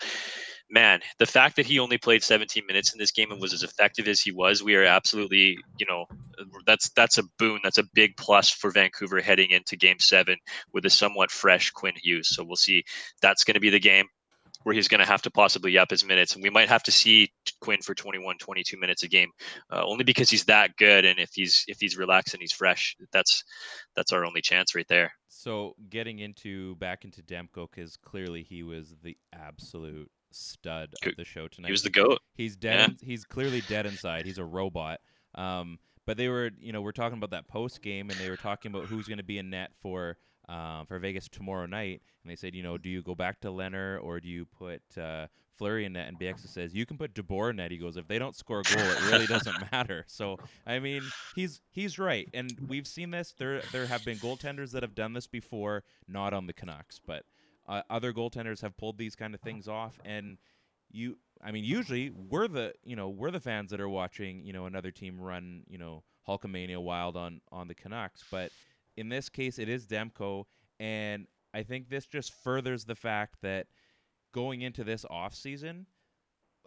Man, 0.68 0.98
the 1.20 1.26
fact 1.26 1.54
that 1.54 1.66
he 1.66 1.78
only 1.78 1.96
played 1.96 2.24
17 2.24 2.64
minutes 2.66 2.92
in 2.92 2.98
this 2.98 3.12
game 3.12 3.30
and 3.30 3.40
was 3.40 3.52
as 3.52 3.62
effective 3.62 4.08
as 4.08 4.20
he 4.20 4.32
was, 4.32 4.64
we 4.64 4.74
are 4.74 4.82
absolutely, 4.82 5.56
you 5.78 5.86
know, 5.88 6.06
that's 6.66 6.90
that's 6.96 7.18
a 7.18 7.22
boon. 7.38 7.60
That's 7.62 7.78
a 7.78 7.84
big 7.94 8.16
plus 8.16 8.50
for 8.50 8.72
Vancouver 8.72 9.20
heading 9.20 9.52
into 9.52 9.76
Game 9.76 10.00
Seven 10.00 10.36
with 10.72 10.84
a 10.84 10.90
somewhat 10.90 11.30
fresh 11.30 11.70
Quinn 11.70 11.94
Hughes. 12.02 12.34
So 12.34 12.42
we'll 12.42 12.56
see. 12.56 12.82
That's 13.22 13.44
going 13.44 13.54
to 13.54 13.60
be 13.60 13.70
the 13.70 13.78
game 13.78 14.06
where 14.66 14.74
he's 14.74 14.88
going 14.88 14.98
to 14.98 15.06
have 15.06 15.22
to 15.22 15.30
possibly 15.30 15.78
up 15.78 15.92
his 15.92 16.04
minutes, 16.04 16.34
and 16.34 16.42
we 16.42 16.50
might 16.50 16.68
have 16.68 16.82
to 16.82 16.90
see 16.90 17.30
Quinn 17.60 17.80
for 17.82 17.94
21, 17.94 18.36
22 18.38 18.76
minutes 18.76 19.04
a 19.04 19.08
game, 19.08 19.30
uh, 19.70 19.84
only 19.86 20.02
because 20.02 20.28
he's 20.28 20.44
that 20.46 20.76
good. 20.76 21.04
And 21.04 21.20
if 21.20 21.30
he's 21.34 21.64
if 21.68 21.76
he's 21.78 21.96
relaxed 21.96 22.34
and 22.34 22.40
he's 22.40 22.50
fresh, 22.50 22.96
that's 23.12 23.44
that's 23.94 24.12
our 24.12 24.24
only 24.24 24.40
chance 24.40 24.74
right 24.74 24.88
there. 24.88 25.12
so 25.28 25.76
getting 25.88 26.18
into 26.18 26.74
back 26.76 27.04
into 27.04 27.22
demko 27.22 27.68
because 27.72 27.96
clearly 27.96 28.42
he 28.42 28.64
was 28.64 28.96
the 29.04 29.16
absolute 29.32 30.10
stud 30.32 30.88
of 31.04 31.12
the 31.16 31.24
show 31.24 31.46
tonight 31.46 31.68
He 31.68 31.72
was 31.72 31.84
the 31.84 31.90
goat. 31.90 32.18
He's 32.34 32.56
dead. 32.56 32.96
Yeah. 33.00 33.06
he's 33.06 33.24
clearly 33.24 33.60
dead 33.68 33.86
inside. 33.86 34.26
He's 34.26 34.38
a 34.38 34.44
robot. 34.44 34.98
Um, 35.36 35.78
but 36.06 36.16
they 36.16 36.28
were, 36.28 36.50
you 36.58 36.72
know, 36.72 36.82
we're 36.82 36.90
talking 36.90 37.18
about 37.18 37.30
that 37.30 37.46
post 37.46 37.82
game, 37.82 38.10
and 38.10 38.18
they 38.18 38.30
were 38.30 38.36
talking 38.36 38.72
about 38.72 38.86
who's 38.86 39.06
going 39.06 39.18
to 39.18 39.24
be 39.24 39.38
in 39.38 39.50
net 39.50 39.70
for 39.80 40.16
uh, 40.48 40.84
for 40.84 40.98
Vegas 40.98 41.28
tomorrow 41.28 41.66
night. 41.66 42.02
And 42.22 42.30
they 42.30 42.36
said, 42.36 42.54
you 42.54 42.62
know, 42.62 42.78
do 42.78 42.88
you 42.88 43.02
go 43.02 43.14
back 43.14 43.40
to 43.40 43.48
Lehner 43.48 44.02
or 44.02 44.20
do 44.20 44.28
you 44.28 44.44
put 44.44 44.82
uh, 44.98 45.26
Fleury 45.54 45.84
in 45.84 45.94
net? 45.94 46.08
And 46.08 46.18
BX 46.18 46.48
says 46.48 46.74
you 46.74 46.86
can 46.86 46.98
put 46.98 47.14
DeBoer 47.14 47.50
in 47.50 47.56
net. 47.56 47.70
He 47.70 47.78
goes, 47.78 47.96
if 47.96 48.06
they 48.08 48.18
don't 48.18 48.36
score 48.36 48.60
a 48.60 48.62
goal, 48.62 48.84
it 48.84 49.10
really 49.10 49.26
doesn't 49.26 49.56
matter. 49.72 50.04
So 50.06 50.38
I 50.66 50.78
mean, 50.78 51.02
he's 51.34 51.60
he's 51.70 51.98
right, 51.98 52.28
and 52.34 52.52
we've 52.68 52.86
seen 52.86 53.10
this. 53.10 53.34
There 53.36 53.60
there 53.72 53.86
have 53.86 54.04
been 54.04 54.18
goaltenders 54.18 54.72
that 54.72 54.82
have 54.82 54.94
done 54.94 55.12
this 55.12 55.26
before, 55.26 55.84
not 56.08 56.32
on 56.32 56.46
the 56.46 56.52
Canucks, 56.52 57.00
but 57.04 57.24
uh, 57.68 57.82
other 57.90 58.12
goaltenders 58.12 58.60
have 58.62 58.76
pulled 58.76 58.98
these 58.98 59.16
kind 59.16 59.34
of 59.34 59.40
things 59.40 59.68
off, 59.68 59.98
and 60.04 60.38
you 60.90 61.18
I 61.42 61.50
mean 61.52 61.64
usually 61.64 62.10
we're 62.10 62.48
the 62.48 62.74
you 62.84 62.96
know 62.96 63.08
we're 63.08 63.30
the 63.30 63.40
fans 63.40 63.70
that 63.70 63.80
are 63.80 63.88
watching 63.88 64.44
you 64.44 64.52
know 64.52 64.66
another 64.66 64.90
team 64.90 65.20
run 65.20 65.62
you 65.68 65.78
know 65.78 66.02
Hulkamania 66.28 66.80
wild 66.80 67.16
on 67.16 67.40
on 67.50 67.68
the 67.68 67.74
Canucks 67.74 68.22
but 68.30 68.50
in 68.96 69.08
this 69.08 69.28
case 69.28 69.58
it 69.58 69.68
is 69.68 69.86
Demko 69.86 70.44
and 70.78 71.26
I 71.54 71.62
think 71.62 71.88
this 71.88 72.06
just 72.06 72.32
furthers 72.32 72.84
the 72.84 72.94
fact 72.94 73.36
that 73.42 73.66
going 74.32 74.62
into 74.62 74.84
this 74.84 75.04
off 75.08 75.34
season 75.34 75.86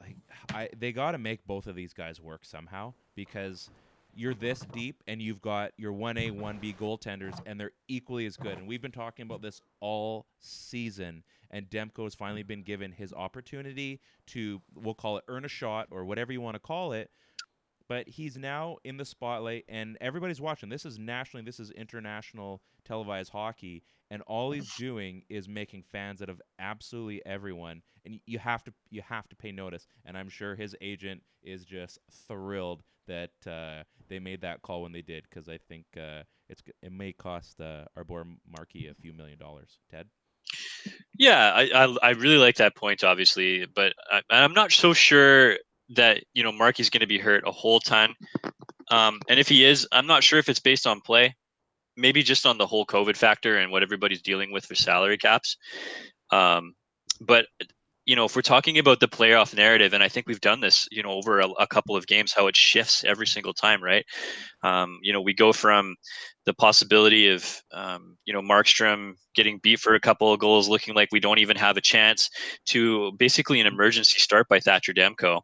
like 0.01 0.15
I 0.53 0.69
they 0.77 0.91
got 0.91 1.11
to 1.11 1.17
make 1.17 1.45
both 1.45 1.67
of 1.67 1.75
these 1.75 1.93
guys 1.93 2.19
work 2.19 2.45
somehow 2.45 2.93
because 3.15 3.69
you're 4.13 4.33
this 4.33 4.61
deep 4.73 5.03
and 5.07 5.21
you've 5.21 5.41
got 5.41 5.71
your 5.77 5.93
1A 5.93 6.31
1B 6.31 6.75
goaltenders 6.77 7.39
and 7.45 7.59
they're 7.59 7.71
equally 7.87 8.25
as 8.25 8.37
good. 8.37 8.57
And 8.57 8.67
we've 8.67 8.81
been 8.81 8.91
talking 8.91 9.23
about 9.23 9.41
this 9.41 9.61
all 9.79 10.25
season 10.39 11.23
and 11.51 11.69
Demko 11.69 12.03
has 12.03 12.15
finally 12.15 12.43
been 12.43 12.63
given 12.63 12.91
his 12.91 13.13
opportunity 13.13 13.99
to 14.27 14.61
we'll 14.75 14.93
call 14.93 15.17
it 15.17 15.23
earn 15.27 15.45
a 15.45 15.49
shot 15.49 15.87
or 15.91 16.05
whatever 16.05 16.31
you 16.31 16.41
want 16.41 16.55
to 16.55 16.59
call 16.59 16.93
it 16.93 17.09
but 17.89 18.07
he's 18.07 18.37
now 18.37 18.77
in 18.85 18.95
the 18.95 19.03
spotlight 19.03 19.65
and 19.67 19.97
everybody's 19.99 20.39
watching 20.39 20.69
this 20.69 20.85
is 20.85 20.97
nationally 20.97 21.43
this 21.43 21.59
is 21.59 21.71
international 21.71 22.61
televised 22.85 23.31
hockey 23.31 23.83
and 24.09 24.21
all 24.23 24.51
he's 24.51 24.73
doing 24.75 25.23
is 25.29 25.49
making 25.49 25.83
fans 25.91 26.21
out 26.21 26.29
of 26.29 26.41
absolutely 26.59 27.21
everyone 27.25 27.81
and 28.05 28.19
you 28.25 28.39
have 28.39 28.63
to 28.63 28.71
you 28.89 29.01
have 29.01 29.27
to 29.27 29.35
pay 29.35 29.51
notice 29.51 29.85
and 30.05 30.17
i'm 30.17 30.29
sure 30.29 30.55
his 30.55 30.75
agent 30.79 31.21
is 31.43 31.65
just 31.65 31.99
thrilled 32.27 32.81
that 33.07 33.31
uh, 33.47 33.81
they 34.07 34.19
made 34.19 34.41
that 34.41 34.61
call 34.61 34.83
when 34.83 34.91
they 34.91 35.01
did 35.01 35.25
because 35.27 35.49
i 35.49 35.57
think 35.67 35.85
uh, 35.97 36.21
it's 36.49 36.63
it 36.81 36.91
may 36.91 37.13
cost 37.13 37.61
uh, 37.61 37.85
our 37.95 38.03
boy 38.03 38.23
Markey 38.49 38.87
a 38.87 38.95
few 38.95 39.13
million 39.13 39.37
dollars. 39.37 39.79
Ted. 39.89 40.07
Yeah, 41.17 41.51
I, 41.53 41.69
I 41.73 41.97
I 42.01 42.09
really 42.11 42.37
like 42.37 42.55
that 42.55 42.75
point, 42.75 43.03
obviously, 43.03 43.65
but 43.67 43.93
I, 44.11 44.21
I'm 44.29 44.53
not 44.53 44.71
so 44.71 44.93
sure 44.93 45.57
that 45.89 46.23
you 46.33 46.43
know 46.43 46.51
Marky's 46.51 46.89
going 46.89 47.01
to 47.01 47.07
be 47.07 47.19
hurt 47.19 47.43
a 47.47 47.51
whole 47.51 47.79
ton. 47.79 48.15
Um, 48.91 49.19
and 49.29 49.39
if 49.39 49.47
he 49.47 49.65
is, 49.65 49.87
I'm 49.91 50.07
not 50.07 50.23
sure 50.23 50.39
if 50.39 50.49
it's 50.49 50.59
based 50.59 50.87
on 50.87 51.01
play, 51.01 51.35
maybe 51.95 52.23
just 52.23 52.45
on 52.45 52.57
the 52.57 52.65
whole 52.65 52.85
COVID 52.85 53.15
factor 53.15 53.57
and 53.57 53.71
what 53.71 53.83
everybody's 53.83 54.21
dealing 54.21 54.51
with 54.51 54.65
for 54.65 54.75
salary 54.75 55.17
caps. 55.17 55.57
Um, 56.31 56.73
but 57.21 57.45
you 58.09 58.15
know, 58.15 58.25
if 58.25 58.35
we're 58.35 58.41
talking 58.41 58.79
about 58.79 58.99
the 58.99 59.07
playoff 59.07 59.55
narrative, 59.55 59.93
and 59.93 60.01
I 60.01 60.09
think 60.09 60.25
we've 60.25 60.41
done 60.41 60.61
this, 60.61 60.87
you 60.89 61.03
know, 61.03 61.11
over 61.11 61.41
a, 61.41 61.47
a 61.59 61.67
couple 61.67 61.95
of 61.95 62.07
games, 62.07 62.33
how 62.33 62.47
it 62.47 62.57
shifts 62.57 63.03
every 63.03 63.27
single 63.27 63.53
time, 63.53 63.83
right? 63.83 64.03
Um, 64.63 64.97
you 65.03 65.13
know, 65.13 65.21
we 65.21 65.31
go 65.31 65.53
from 65.53 65.95
the 66.47 66.55
possibility 66.55 67.29
of, 67.29 67.61
um, 67.71 68.17
you 68.25 68.33
know, 68.33 68.41
Markstrom 68.41 69.13
getting 69.35 69.59
beat 69.59 69.79
for 69.79 69.93
a 69.93 69.99
couple 69.99 70.33
of 70.33 70.39
goals, 70.39 70.67
looking 70.67 70.95
like 70.95 71.09
we 71.11 71.19
don't 71.19 71.37
even 71.37 71.55
have 71.57 71.77
a 71.77 71.81
chance, 71.81 72.31
to 72.65 73.11
basically 73.19 73.61
an 73.61 73.67
emergency 73.67 74.17
start 74.17 74.47
by 74.49 74.59
Thatcher 74.59 74.93
Demko, 74.93 75.41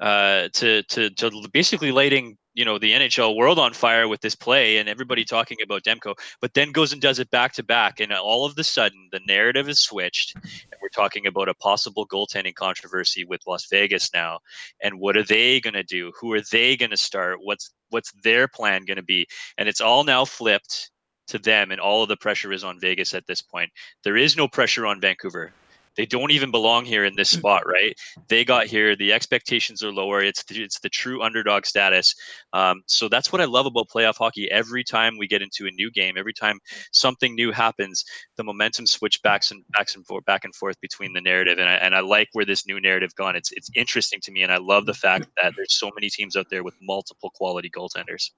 uh, 0.00 0.48
to 0.52 0.82
to 0.84 1.10
to 1.10 1.48
basically 1.52 1.92
lighting 1.92 2.36
you 2.54 2.64
know 2.64 2.78
the 2.78 2.92
NHL 2.92 3.36
world 3.36 3.58
on 3.58 3.72
fire 3.72 4.08
with 4.08 4.20
this 4.20 4.34
play 4.34 4.78
and 4.78 4.88
everybody 4.88 5.24
talking 5.24 5.58
about 5.62 5.82
Demko, 5.82 6.14
but 6.40 6.54
then 6.54 6.72
goes 6.72 6.92
and 6.92 7.02
does 7.02 7.18
it 7.18 7.30
back 7.30 7.52
to 7.54 7.62
back, 7.62 8.00
and 8.00 8.12
all 8.12 8.44
of 8.44 8.54
the 8.54 8.64
sudden 8.64 9.08
the 9.12 9.20
narrative 9.26 9.68
is 9.68 9.80
switched, 9.80 10.34
and 10.34 10.80
we're 10.80 10.88
talking 10.88 11.26
about 11.26 11.48
a 11.48 11.54
possible 11.54 12.06
goaltending 12.06 12.54
controversy 12.54 13.24
with 13.24 13.40
Las 13.46 13.66
Vegas 13.70 14.10
now, 14.14 14.38
and 14.82 14.98
what 14.98 15.16
are 15.16 15.24
they 15.24 15.60
going 15.60 15.74
to 15.74 15.82
do? 15.82 16.12
Who 16.20 16.32
are 16.32 16.42
they 16.52 16.76
going 16.76 16.90
to 16.90 16.96
start? 16.96 17.38
What's 17.42 17.70
what's 17.90 18.12
their 18.22 18.48
plan 18.48 18.84
going 18.84 18.96
to 18.96 19.02
be? 19.02 19.26
And 19.58 19.68
it's 19.68 19.80
all 19.80 20.04
now 20.04 20.24
flipped 20.24 20.90
to 21.28 21.38
them, 21.38 21.70
and 21.70 21.80
all 21.80 22.02
of 22.02 22.08
the 22.08 22.16
pressure 22.16 22.52
is 22.52 22.64
on 22.64 22.80
Vegas 22.80 23.14
at 23.14 23.26
this 23.26 23.42
point. 23.42 23.70
There 24.02 24.16
is 24.16 24.36
no 24.36 24.48
pressure 24.48 24.86
on 24.86 25.00
Vancouver 25.00 25.52
they 25.96 26.06
don't 26.06 26.30
even 26.30 26.50
belong 26.50 26.84
here 26.84 27.04
in 27.04 27.14
this 27.16 27.32
Mm. 27.32 27.38
spot, 27.38 27.66
right? 27.66 27.96
They 28.28 28.44
got 28.44 28.66
here. 28.66 28.96
The 28.96 29.12
expectations 29.12 29.82
are 29.82 29.92
lower. 29.92 30.20
It's 30.22 30.42
the, 30.44 30.62
it's 30.62 30.80
the 30.80 30.88
true 30.88 31.22
underdog 31.22 31.66
status. 31.66 32.14
Um, 32.52 32.82
so 32.86 33.08
that's 33.08 33.32
what 33.32 33.40
I 33.40 33.44
love 33.44 33.66
about 33.66 33.88
playoff 33.88 34.16
hockey. 34.16 34.50
Every 34.50 34.84
time 34.84 35.18
we 35.18 35.26
get 35.26 35.42
into 35.42 35.66
a 35.66 35.70
new 35.70 35.90
game, 35.90 36.16
every 36.16 36.32
time 36.32 36.58
something 36.92 37.34
new 37.34 37.52
happens, 37.52 38.04
the 38.36 38.44
momentum 38.44 38.86
switch 38.86 39.22
backs 39.22 39.50
and 39.50 39.64
backs 39.70 39.94
and 39.96 40.06
forth, 40.06 40.24
back 40.24 40.44
and 40.44 40.54
forth 40.54 40.80
between 40.80 41.12
the 41.12 41.20
narrative. 41.20 41.58
And 41.58 41.68
I, 41.68 41.74
and 41.74 41.94
I 41.94 42.00
like 42.00 42.28
where 42.32 42.44
this 42.44 42.66
new 42.66 42.80
narrative 42.80 43.14
gone. 43.14 43.36
It's 43.36 43.52
it's 43.52 43.70
interesting 43.74 44.20
to 44.22 44.32
me, 44.32 44.42
and 44.42 44.52
I 44.52 44.58
love 44.58 44.86
the 44.86 44.94
fact 44.94 45.26
that 45.42 45.54
there's 45.56 45.78
so 45.78 45.90
many 45.94 46.10
teams 46.10 46.36
out 46.36 46.46
there 46.50 46.62
with 46.62 46.74
multiple 46.82 47.30
quality 47.34 47.70
goaltenders. 47.70 48.30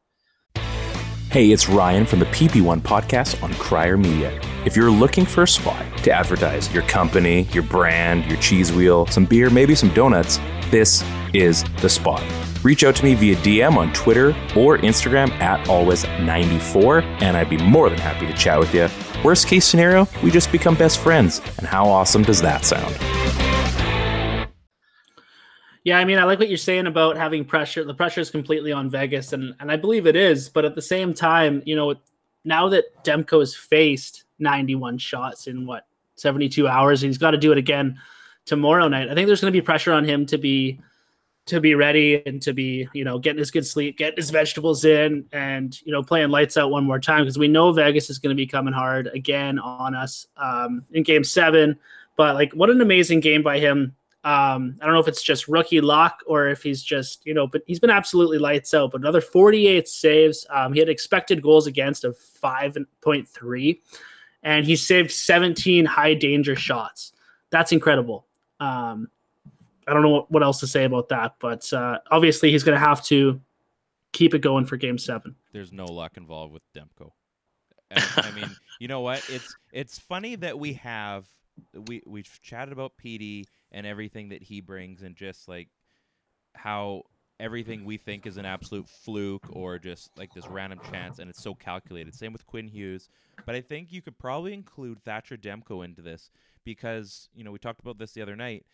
Hey, 1.36 1.50
it's 1.50 1.68
Ryan 1.68 2.06
from 2.06 2.20
the 2.20 2.24
PP1 2.24 2.80
podcast 2.80 3.42
on 3.42 3.52
Crier 3.56 3.98
Media. 3.98 4.40
If 4.64 4.74
you're 4.74 4.90
looking 4.90 5.26
for 5.26 5.42
a 5.42 5.46
spot 5.46 5.84
to 5.98 6.10
advertise 6.10 6.72
your 6.72 6.82
company, 6.84 7.42
your 7.52 7.62
brand, 7.62 8.24
your 8.24 8.40
cheese 8.40 8.72
wheel, 8.72 9.04
some 9.08 9.26
beer, 9.26 9.50
maybe 9.50 9.74
some 9.74 9.90
donuts, 9.92 10.38
this 10.70 11.04
is 11.34 11.62
the 11.82 11.90
spot. 11.90 12.24
Reach 12.64 12.84
out 12.84 12.96
to 12.96 13.04
me 13.04 13.12
via 13.12 13.36
DM 13.36 13.76
on 13.76 13.92
Twitter 13.92 14.30
or 14.56 14.78
Instagram 14.78 15.30
at 15.32 15.62
always94, 15.66 17.02
and 17.20 17.36
I'd 17.36 17.50
be 17.50 17.58
more 17.58 17.90
than 17.90 17.98
happy 17.98 18.26
to 18.26 18.32
chat 18.32 18.58
with 18.58 18.72
you. 18.74 18.88
Worst 19.22 19.46
case 19.46 19.66
scenario, 19.66 20.08
we 20.22 20.30
just 20.30 20.50
become 20.50 20.74
best 20.74 21.00
friends. 21.00 21.42
And 21.58 21.66
how 21.66 21.84
awesome 21.86 22.22
does 22.22 22.40
that 22.40 22.64
sound? 22.64 22.96
Yeah, 25.86 26.00
I 26.00 26.04
mean, 26.04 26.18
I 26.18 26.24
like 26.24 26.40
what 26.40 26.48
you're 26.48 26.58
saying 26.58 26.88
about 26.88 27.16
having 27.16 27.44
pressure. 27.44 27.84
The 27.84 27.94
pressure 27.94 28.20
is 28.20 28.28
completely 28.28 28.72
on 28.72 28.90
Vegas, 28.90 29.32
and 29.32 29.54
and 29.60 29.70
I 29.70 29.76
believe 29.76 30.08
it 30.08 30.16
is. 30.16 30.48
But 30.48 30.64
at 30.64 30.74
the 30.74 30.82
same 30.82 31.14
time, 31.14 31.62
you 31.64 31.76
know, 31.76 31.94
now 32.44 32.68
that 32.70 32.86
Demko 33.04 33.38
has 33.38 33.54
faced 33.54 34.24
91 34.40 34.98
shots 34.98 35.46
in 35.46 35.64
what 35.64 35.86
72 36.16 36.66
hours, 36.66 37.04
and 37.04 37.10
he's 37.10 37.18
got 37.18 37.30
to 37.30 37.38
do 37.38 37.52
it 37.52 37.58
again 37.58 38.00
tomorrow 38.46 38.88
night. 38.88 39.08
I 39.08 39.14
think 39.14 39.28
there's 39.28 39.40
going 39.40 39.52
to 39.52 39.56
be 39.56 39.62
pressure 39.62 39.92
on 39.92 40.04
him 40.04 40.26
to 40.26 40.38
be 40.38 40.80
to 41.44 41.60
be 41.60 41.76
ready 41.76 42.20
and 42.26 42.42
to 42.42 42.52
be, 42.52 42.88
you 42.92 43.04
know, 43.04 43.20
getting 43.20 43.38
his 43.38 43.52
good 43.52 43.64
sleep, 43.64 43.96
getting 43.96 44.16
his 44.16 44.30
vegetables 44.30 44.84
in, 44.84 45.24
and 45.30 45.80
you 45.82 45.92
know, 45.92 46.02
playing 46.02 46.30
lights 46.30 46.56
out 46.56 46.72
one 46.72 46.82
more 46.82 46.98
time 46.98 47.22
because 47.22 47.38
we 47.38 47.46
know 47.46 47.70
Vegas 47.70 48.10
is 48.10 48.18
going 48.18 48.34
to 48.34 48.36
be 48.36 48.48
coming 48.48 48.74
hard 48.74 49.06
again 49.14 49.60
on 49.60 49.94
us 49.94 50.26
um, 50.36 50.84
in 50.90 51.04
Game 51.04 51.22
Seven. 51.22 51.78
But 52.16 52.34
like, 52.34 52.52
what 52.54 52.70
an 52.70 52.80
amazing 52.80 53.20
game 53.20 53.44
by 53.44 53.60
him! 53.60 53.94
Um, 54.26 54.76
I 54.82 54.84
don't 54.84 54.92
know 54.92 55.00
if 55.00 55.06
it's 55.06 55.22
just 55.22 55.46
rookie 55.46 55.80
luck 55.80 56.20
or 56.26 56.48
if 56.48 56.60
he's 56.60 56.82
just, 56.82 57.24
you 57.24 57.32
know, 57.32 57.46
but 57.46 57.62
he's 57.64 57.78
been 57.78 57.90
absolutely 57.90 58.38
lights 58.38 58.74
out. 58.74 58.90
But 58.90 59.00
another 59.00 59.20
48 59.20 59.88
saves. 59.88 60.44
Um, 60.50 60.72
he 60.72 60.80
had 60.80 60.88
expected 60.88 61.40
goals 61.40 61.68
against 61.68 62.02
of 62.02 62.18
5.3, 62.18 63.80
and 64.42 64.66
he 64.66 64.74
saved 64.74 65.12
17 65.12 65.84
high 65.84 66.14
danger 66.14 66.56
shots. 66.56 67.12
That's 67.50 67.70
incredible. 67.70 68.26
Um, 68.58 69.08
I 69.86 69.92
don't 69.92 70.02
know 70.02 70.10
what, 70.10 70.30
what 70.32 70.42
else 70.42 70.58
to 70.58 70.66
say 70.66 70.82
about 70.82 71.08
that, 71.10 71.36
but 71.38 71.72
uh, 71.72 71.98
obviously 72.10 72.50
he's 72.50 72.64
going 72.64 72.76
to 72.76 72.84
have 72.84 73.04
to 73.04 73.40
keep 74.12 74.34
it 74.34 74.40
going 74.40 74.66
for 74.66 74.76
game 74.76 74.98
seven. 74.98 75.36
There's 75.52 75.72
no 75.72 75.84
luck 75.84 76.16
involved 76.16 76.52
with 76.52 76.62
Demko. 76.74 77.12
I, 77.92 78.02
I 78.16 78.30
mean, 78.32 78.50
you 78.80 78.88
know 78.88 79.02
what? 79.02 79.22
It's 79.28 79.54
it's 79.70 80.00
funny 80.00 80.34
that 80.34 80.58
we 80.58 80.72
have 80.72 81.26
we 81.86 82.02
we've 82.06 82.28
chatted 82.42 82.72
about 82.72 82.96
Petey 82.96 83.46
and 83.72 83.86
everything 83.86 84.30
that 84.30 84.42
he 84.42 84.60
brings, 84.60 85.02
and 85.02 85.16
just 85.16 85.48
like 85.48 85.68
how 86.54 87.02
everything 87.38 87.84
we 87.84 87.98
think 87.98 88.26
is 88.26 88.38
an 88.38 88.46
absolute 88.46 88.88
fluke 88.88 89.46
or 89.50 89.78
just 89.78 90.10
like 90.16 90.32
this 90.34 90.46
random 90.46 90.80
chance, 90.90 91.18
and 91.18 91.28
it's 91.28 91.42
so 91.42 91.54
calculated. 91.54 92.14
Same 92.14 92.32
with 92.32 92.46
Quinn 92.46 92.68
Hughes, 92.68 93.08
but 93.44 93.54
I 93.54 93.60
think 93.60 93.92
you 93.92 94.02
could 94.02 94.18
probably 94.18 94.54
include 94.54 95.02
Thatcher 95.02 95.36
Demko 95.36 95.84
into 95.84 96.02
this 96.02 96.30
because 96.64 97.28
you 97.34 97.44
know 97.44 97.52
we 97.52 97.58
talked 97.58 97.80
about 97.80 97.98
this 97.98 98.12
the 98.12 98.22
other 98.22 98.36
night. 98.36 98.66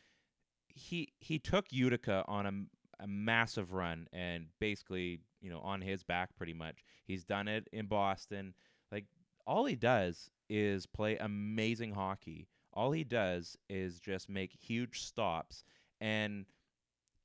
He 0.68 1.12
he 1.18 1.38
took 1.38 1.66
Utica 1.70 2.24
on 2.26 2.46
a, 2.46 3.04
a 3.04 3.06
massive 3.06 3.72
run 3.72 4.08
and 4.12 4.46
basically 4.60 5.20
you 5.40 5.50
know 5.50 5.60
on 5.60 5.80
his 5.80 6.02
back 6.02 6.36
pretty 6.36 6.54
much. 6.54 6.84
He's 7.04 7.24
done 7.24 7.48
it 7.48 7.68
in 7.72 7.86
Boston. 7.86 8.54
Like 8.90 9.06
all 9.46 9.66
he 9.66 9.76
does 9.76 10.30
is 10.48 10.86
play 10.86 11.16
amazing 11.16 11.92
hockey. 11.92 12.48
All 12.72 12.92
he 12.92 13.04
does 13.04 13.56
is 13.68 13.98
just 13.98 14.28
make 14.28 14.52
huge 14.52 15.02
stops 15.02 15.64
and 16.00 16.46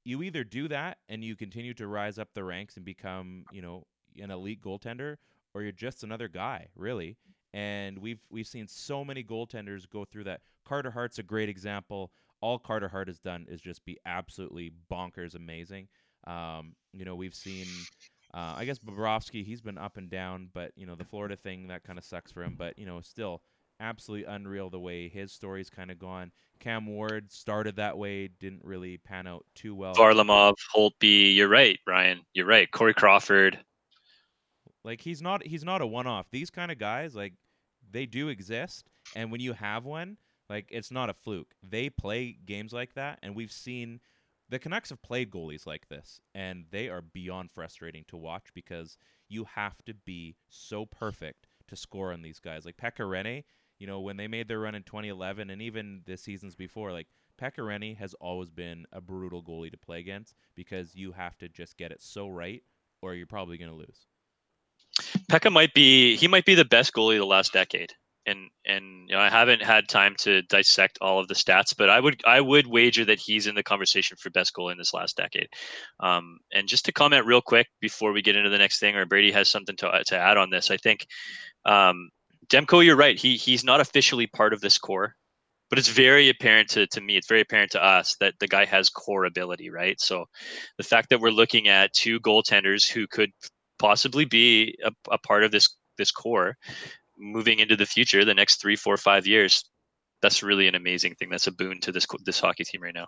you 0.03 0.23
either 0.23 0.43
do 0.43 0.69
that 0.69 0.99
and 1.09 1.23
you 1.23 1.35
continue 1.35 1.73
to 1.73 1.87
rise 1.87 2.17
up 2.17 2.29
the 2.33 2.43
ranks 2.43 2.77
and 2.77 2.85
become, 2.85 3.43
you 3.51 3.61
know, 3.61 3.85
an 4.17 4.31
elite 4.31 4.61
goaltender 4.61 5.17
or 5.53 5.63
you're 5.63 5.71
just 5.71 6.03
another 6.03 6.27
guy, 6.27 6.67
really. 6.75 7.17
And 7.53 7.99
we've 7.99 8.21
we've 8.29 8.47
seen 8.47 8.67
so 8.67 9.03
many 9.03 9.23
goaltenders 9.23 9.89
go 9.89 10.05
through 10.05 10.25
that. 10.25 10.41
Carter 10.65 10.91
Hart's 10.91 11.19
a 11.19 11.23
great 11.23 11.49
example. 11.49 12.11
All 12.39 12.59
Carter 12.59 12.87
Hart 12.87 13.07
has 13.07 13.19
done 13.19 13.45
is 13.49 13.59
just 13.59 13.83
be 13.83 13.97
absolutely 14.05 14.71
bonkers 14.91 15.35
amazing. 15.35 15.87
Um, 16.25 16.75
you 16.93 17.03
know, 17.03 17.15
we've 17.15 17.35
seen 17.35 17.65
uh, 18.33 18.53
I 18.55 18.65
guess 18.65 18.79
Bobrovsky, 18.79 19.43
he's 19.43 19.61
been 19.61 19.77
up 19.77 19.97
and 19.97 20.09
down, 20.09 20.49
but 20.53 20.71
you 20.75 20.85
know, 20.85 20.95
the 20.95 21.05
Florida 21.05 21.35
thing 21.35 21.67
that 21.67 21.83
kind 21.83 21.97
of 21.97 22.05
sucks 22.05 22.31
for 22.31 22.43
him, 22.43 22.55
but 22.57 22.77
you 22.77 22.85
know, 22.85 23.01
still 23.01 23.41
absolutely 23.79 24.25
unreal 24.25 24.69
the 24.69 24.79
way 24.79 25.09
his 25.09 25.31
story's 25.31 25.69
kind 25.69 25.91
of 25.91 25.99
gone. 25.99 26.31
Cam 26.59 26.85
Ward 26.87 27.31
started 27.31 27.75
that 27.75 27.97
way, 27.97 28.27
didn't 28.27 28.63
really 28.63 28.97
pan 28.97 29.27
out 29.27 29.45
too 29.55 29.75
well. 29.75 29.93
Varlamov, 29.93 30.55
Holtby, 30.75 31.35
you're 31.35 31.47
right, 31.47 31.79
Ryan. 31.85 32.21
You're 32.33 32.47
right. 32.47 32.69
Corey 32.71 32.93
Crawford. 32.93 33.59
Like 34.83 35.01
he's 35.01 35.21
not 35.21 35.45
he's 35.45 35.63
not 35.63 35.81
a 35.81 35.87
one 35.87 36.07
off. 36.07 36.27
These 36.31 36.49
kind 36.49 36.71
of 36.71 36.77
guys, 36.77 37.15
like 37.15 37.33
they 37.91 38.05
do 38.05 38.29
exist, 38.29 38.87
and 39.15 39.31
when 39.31 39.41
you 39.41 39.53
have 39.53 39.85
one, 39.85 40.17
like 40.49 40.67
it's 40.69 40.91
not 40.91 41.09
a 41.09 41.13
fluke. 41.13 41.53
They 41.61 41.89
play 41.89 42.37
games 42.45 42.73
like 42.73 42.93
that, 42.93 43.19
and 43.21 43.35
we've 43.35 43.51
seen 43.51 43.99
the 44.49 44.59
Canucks 44.59 44.89
have 44.89 45.01
played 45.01 45.29
goalies 45.29 45.67
like 45.67 45.89
this, 45.89 46.21
and 46.33 46.65
they 46.71 46.87
are 46.87 47.01
beyond 47.01 47.51
frustrating 47.51 48.05
to 48.07 48.17
watch 48.17 48.47
because 48.53 48.97
you 49.27 49.45
have 49.55 49.83
to 49.85 49.93
be 49.93 50.35
so 50.49 50.85
perfect 50.85 51.47
to 51.67 51.75
score 51.75 52.13
on 52.13 52.21
these 52.21 52.39
guys. 52.39 52.65
Like 52.65 52.77
Pekka 52.77 53.01
Rinne, 53.01 53.43
you 53.79 53.87
know, 53.87 53.99
when 53.99 54.17
they 54.17 54.27
made 54.27 54.47
their 54.47 54.59
run 54.59 54.75
in 54.75 54.83
2011 54.83 55.49
and 55.49 55.61
even 55.61 56.01
the 56.05 56.17
seasons 56.17 56.55
before, 56.55 56.91
like 56.91 57.07
Pekka 57.39 57.97
has 57.97 58.13
always 58.15 58.49
been 58.49 58.85
a 58.91 58.99
brutal 58.99 59.43
goalie 59.43 59.71
to 59.71 59.77
play 59.77 59.99
against 59.99 60.35
because 60.55 60.95
you 60.95 61.11
have 61.11 61.37
to 61.37 61.49
just 61.49 61.77
get 61.77 61.91
it 61.91 62.01
so 62.01 62.27
right 62.27 62.63
or 63.01 63.13
you're 63.13 63.27
probably 63.27 63.57
going 63.57 63.71
to 63.71 63.77
lose. 63.77 64.07
Pekka 65.31 65.51
might 65.51 65.73
be 65.73 66.15
he 66.15 66.27
might 66.27 66.45
be 66.45 66.55
the 66.55 66.65
best 66.65 66.93
goalie 66.93 67.15
of 67.15 67.19
the 67.19 67.25
last 67.25 67.53
decade. 67.53 67.91
And 68.25 68.49
and 68.65 69.07
you 69.07 69.15
know, 69.15 69.21
I 69.21 69.29
haven't 69.29 69.61
had 69.61 69.87
time 69.87 70.15
to 70.19 70.41
dissect 70.41 70.97
all 70.99 71.19
of 71.19 71.27
the 71.27 71.33
stats, 71.33 71.73
but 71.77 71.89
I 71.89 71.99
would 71.99 72.21
I 72.25 72.41
would 72.41 72.67
wager 72.67 73.05
that 73.05 73.19
he's 73.19 73.47
in 73.47 73.55
the 73.55 73.63
conversation 73.63 74.17
for 74.17 74.29
best 74.31 74.53
goalie 74.53 74.73
in 74.73 74.77
this 74.77 74.93
last 74.93 75.15
decade. 75.15 75.47
Um, 76.01 76.39
and 76.51 76.67
just 76.67 76.85
to 76.85 76.91
comment 76.91 77.25
real 77.25 77.41
quick 77.41 77.67
before 77.79 78.11
we 78.11 78.21
get 78.21 78.35
into 78.35 78.49
the 78.49 78.57
next 78.57 78.79
thing, 78.79 78.95
or 78.95 79.05
Brady 79.05 79.31
has 79.31 79.49
something 79.49 79.77
to 79.77 80.03
to 80.07 80.17
add 80.17 80.37
on 80.37 80.49
this, 80.49 80.71
I 80.71 80.77
think 80.77 81.05
um, 81.63 82.09
Demko, 82.49 82.83
you're 82.83 82.95
right. 82.95 83.19
He 83.19 83.35
he's 83.35 83.63
not 83.63 83.81
officially 83.81 84.27
part 84.27 84.53
of 84.53 84.61
this 84.61 84.77
core, 84.77 85.15
but 85.69 85.79
it's 85.79 85.89
very 85.89 86.29
apparent 86.29 86.69
to, 86.69 86.87
to 86.87 87.01
me. 87.01 87.17
It's 87.17 87.27
very 87.27 87.41
apparent 87.41 87.71
to 87.71 87.83
us 87.83 88.15
that 88.19 88.35
the 88.39 88.47
guy 88.47 88.65
has 88.65 88.89
core 88.89 89.25
ability, 89.25 89.69
right? 89.69 89.99
So 89.99 90.25
the 90.77 90.83
fact 90.83 91.09
that 91.09 91.19
we're 91.19 91.29
looking 91.29 91.67
at 91.67 91.93
two 91.93 92.19
goaltenders 92.21 92.89
who 92.89 93.07
could 93.07 93.31
possibly 93.79 94.25
be 94.25 94.75
a, 94.83 94.91
a 95.11 95.17
part 95.17 95.43
of 95.43 95.51
this 95.51 95.75
this 95.97 96.11
core 96.11 96.55
moving 97.17 97.59
into 97.59 97.75
the 97.75 97.85
future, 97.85 98.23
the 98.23 98.33
next 98.33 98.61
three, 98.61 98.75
four, 98.75 98.95
five 98.97 99.27
years. 99.27 99.65
That's 100.21 100.41
really 100.41 100.67
an 100.67 100.75
amazing 100.75 101.15
thing. 101.15 101.29
That's 101.29 101.47
a 101.47 101.51
boon 101.51 101.79
to 101.81 101.91
this 101.91 102.07
this 102.25 102.39
hockey 102.39 102.63
team 102.63 102.81
right 102.81 102.93
now. 102.93 103.07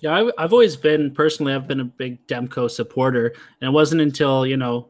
Yeah, 0.00 0.16
I, 0.16 0.30
I've 0.38 0.52
always 0.52 0.76
been 0.76 1.12
personally. 1.12 1.52
I've 1.52 1.68
been 1.68 1.80
a 1.80 1.84
big 1.84 2.26
Demko 2.26 2.70
supporter, 2.70 3.26
and 3.60 3.68
it 3.68 3.72
wasn't 3.72 4.00
until 4.00 4.46
you 4.46 4.56
know 4.56 4.88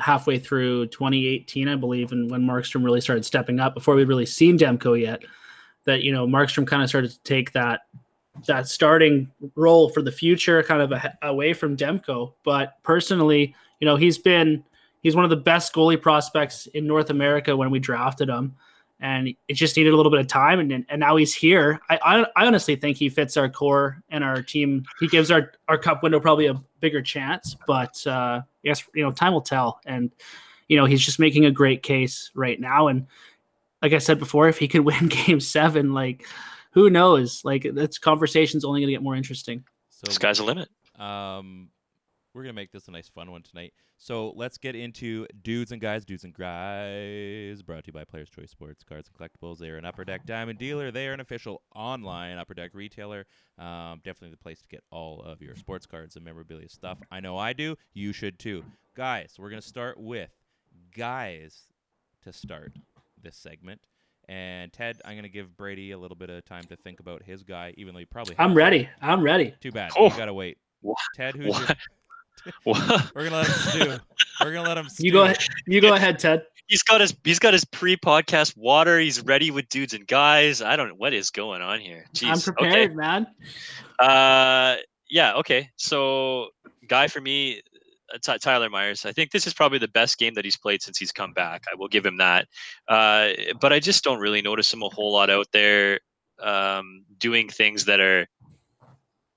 halfway 0.00 0.38
through 0.38 0.86
2018, 0.86 1.68
I 1.68 1.76
believe, 1.76 2.12
and 2.12 2.30
when 2.30 2.42
Markstrom 2.42 2.84
really 2.84 3.00
started 3.00 3.24
stepping 3.24 3.60
up, 3.60 3.74
before 3.74 3.94
we'd 3.94 4.08
really 4.08 4.26
seen 4.26 4.58
Demko 4.58 5.00
yet, 5.00 5.22
that 5.84 6.02
you 6.02 6.12
know 6.12 6.26
Markstrom 6.26 6.66
kind 6.66 6.82
of 6.82 6.88
started 6.88 7.10
to 7.10 7.22
take 7.22 7.52
that 7.52 7.82
that 8.46 8.66
starting 8.66 9.30
role 9.56 9.90
for 9.90 10.02
the 10.02 10.12
future, 10.12 10.62
kind 10.62 10.80
of 10.82 10.92
a, 10.92 11.18
away 11.22 11.52
from 11.52 11.76
Demko. 11.76 12.32
But 12.44 12.74
personally, 12.82 13.54
you 13.80 13.86
know, 13.86 13.96
he's 13.96 14.18
been 14.18 14.64
he's 15.02 15.14
one 15.14 15.24
of 15.24 15.30
the 15.30 15.36
best 15.36 15.74
goalie 15.74 16.00
prospects 16.00 16.66
in 16.68 16.86
North 16.86 17.10
America 17.10 17.56
when 17.56 17.70
we 17.70 17.78
drafted 17.78 18.28
him. 18.28 18.54
And 19.00 19.34
it 19.48 19.54
just 19.54 19.76
needed 19.76 19.92
a 19.92 19.96
little 19.96 20.12
bit 20.12 20.20
of 20.20 20.28
time 20.28 20.60
and 20.60 20.86
and 20.88 21.00
now 21.00 21.16
he's 21.16 21.34
here. 21.34 21.80
I, 21.90 21.98
I 22.04 22.26
i 22.36 22.46
honestly 22.46 22.76
think 22.76 22.96
he 22.96 23.08
fits 23.08 23.36
our 23.36 23.48
core 23.48 24.00
and 24.10 24.22
our 24.22 24.42
team. 24.42 24.84
He 25.00 25.08
gives 25.08 25.30
our 25.30 25.52
our 25.68 25.76
cup 25.76 26.04
window 26.04 26.20
probably 26.20 26.46
a 26.46 26.54
bigger 26.80 27.02
chance 27.02 27.56
but 27.66 28.04
uh 28.06 28.42
yes 28.62 28.84
you 28.94 29.02
know 29.02 29.12
time 29.12 29.32
will 29.32 29.40
tell. 29.42 29.80
And 29.86 30.10
you 30.68 30.76
know 30.76 30.84
he's 30.84 31.02
just 31.02 31.18
making 31.18 31.44
a 31.44 31.50
great 31.50 31.82
case 31.82 32.30
right 32.34 32.60
now. 32.60 32.88
And 32.88 33.06
like 33.82 33.92
i 33.92 33.98
said 33.98 34.18
before 34.18 34.48
if 34.48 34.58
he 34.58 34.68
could 34.68 34.80
win 34.84 35.08
game 35.08 35.40
seven 35.40 35.92
like 35.92 36.26
who 36.72 36.90
knows? 36.90 37.44
Like 37.44 37.66
this 37.72 37.98
conversation's 37.98 38.64
only 38.64 38.80
going 38.80 38.88
to 38.88 38.92
get 38.92 39.02
more 39.02 39.14
interesting. 39.14 39.64
So 39.90 40.10
Sky's 40.10 40.38
the 40.38 40.44
limit. 40.44 40.68
Um, 40.98 41.68
we're 42.34 42.42
gonna 42.42 42.52
make 42.52 42.72
this 42.72 42.88
a 42.88 42.90
nice 42.90 43.08
fun 43.08 43.30
one 43.30 43.42
tonight. 43.42 43.72
So 43.98 44.32
let's 44.36 44.58
get 44.58 44.74
into 44.74 45.26
dudes 45.42 45.70
and 45.72 45.80
guys, 45.80 46.04
dudes 46.04 46.24
and 46.24 46.32
guys. 46.34 47.62
Brought 47.62 47.84
to 47.84 47.88
you 47.88 47.92
by 47.92 48.04
Players 48.04 48.30
Choice 48.30 48.50
Sports 48.50 48.84
Cards 48.84 49.08
and 49.08 49.16
Collectibles. 49.16 49.58
They 49.58 49.68
are 49.70 49.76
an 49.76 49.84
Upper 49.84 50.04
Deck 50.04 50.24
Diamond 50.26 50.58
dealer. 50.58 50.90
They 50.90 51.08
are 51.08 51.12
an 51.12 51.20
official 51.20 51.62
online 51.74 52.38
Upper 52.38 52.54
Deck 52.54 52.70
retailer. 52.74 53.26
Um, 53.58 54.00
definitely 54.04 54.30
the 54.30 54.38
place 54.38 54.60
to 54.62 54.68
get 54.68 54.82
all 54.90 55.20
of 55.22 55.42
your 55.42 55.54
sports 55.56 55.86
cards 55.86 56.16
and 56.16 56.24
memorabilia 56.24 56.68
stuff. 56.68 56.98
I 57.10 57.20
know 57.20 57.36
I 57.36 57.52
do. 57.52 57.76
You 57.92 58.12
should 58.12 58.38
too, 58.38 58.64
guys. 58.96 59.34
We're 59.38 59.50
gonna 59.50 59.62
start 59.62 59.98
with 60.00 60.30
guys 60.96 61.64
to 62.24 62.32
start 62.32 62.72
this 63.22 63.36
segment. 63.36 63.86
And 64.28 64.72
Ted, 64.72 65.00
I'm 65.04 65.16
gonna 65.16 65.28
give 65.28 65.56
Brady 65.56 65.90
a 65.90 65.98
little 65.98 66.16
bit 66.16 66.30
of 66.30 66.44
time 66.44 66.64
to 66.64 66.76
think 66.76 67.00
about 67.00 67.22
his 67.24 67.42
guy, 67.42 67.74
even 67.76 67.92
though 67.92 68.00
he 68.00 68.06
probably. 68.06 68.36
i'm 68.38 68.50
has. 68.50 68.56
ready 68.56 68.88
i'm 69.00 69.20
ready 69.22 69.54
Too 69.60 69.72
bad. 69.72 69.90
Oh. 69.98 70.10
You 70.10 70.16
gotta 70.16 70.32
wait. 70.34 70.58
What? 70.80 70.96
Ted, 71.14 71.34
who's 71.36 71.56
your 71.58 71.68
What? 72.64 72.80
What? 72.88 73.12
we're 73.14 73.24
gonna 73.24 73.36
let 73.36 73.46
him 73.46 73.54
stew. 73.54 73.98
We're 74.40 74.52
gonna 74.52 74.68
let 74.68 74.78
him 74.78 74.88
stew. 74.88 75.06
you 75.06 75.12
go 75.12 75.24
ahead 75.24 75.38
you 75.66 75.80
go 75.80 75.94
ahead 75.94 76.18
ted 76.18 76.42
He's 76.66 76.82
got 76.82 77.00
his 77.00 77.14
he's 77.24 77.38
got 77.38 77.52
his 77.52 77.64
pre-podcast 77.66 78.56
water. 78.56 78.98
He's 78.98 79.20
ready 79.22 79.50
with 79.50 79.68
dudes 79.68 79.92
and 79.92 80.06
guys. 80.06 80.62
I 80.62 80.76
don't 80.76 80.88
know 80.88 80.94
what 80.94 81.12
is 81.12 81.28
going 81.30 81.60
on 81.60 81.80
here. 81.80 82.06
Jeez. 82.14 82.28
i'm 82.32 82.54
prepared 82.54 82.96
man 82.96 83.26
Uh, 83.98 84.76
yeah. 85.10 85.34
Okay. 85.34 85.68
So, 85.76 86.48
guy 86.88 87.08
for 87.08 87.20
me, 87.20 87.60
uh, 88.14 88.18
Ty- 88.22 88.38
Tyler 88.38 88.70
Myers. 88.70 89.04
I 89.04 89.12
think 89.12 89.30
this 89.30 89.46
is 89.46 89.52
probably 89.52 89.78
the 89.78 89.88
best 89.88 90.18
game 90.18 90.32
that 90.34 90.44
he's 90.44 90.56
played 90.56 90.80
since 90.82 90.96
he's 90.98 91.12
come 91.12 91.32
back. 91.34 91.64
I 91.70 91.74
will 91.76 91.88
give 91.88 92.06
him 92.06 92.16
that. 92.16 92.48
Uh, 92.88 93.30
but 93.60 93.72
I 93.74 93.78
just 93.80 94.02
don't 94.02 94.20
really 94.20 94.40
notice 94.40 94.72
him 94.72 94.82
a 94.82 94.88
whole 94.88 95.12
lot 95.12 95.28
out 95.28 95.48
there 95.52 96.00
um, 96.42 97.04
doing 97.18 97.48
things 97.50 97.84
that 97.84 98.00
are 98.00 98.26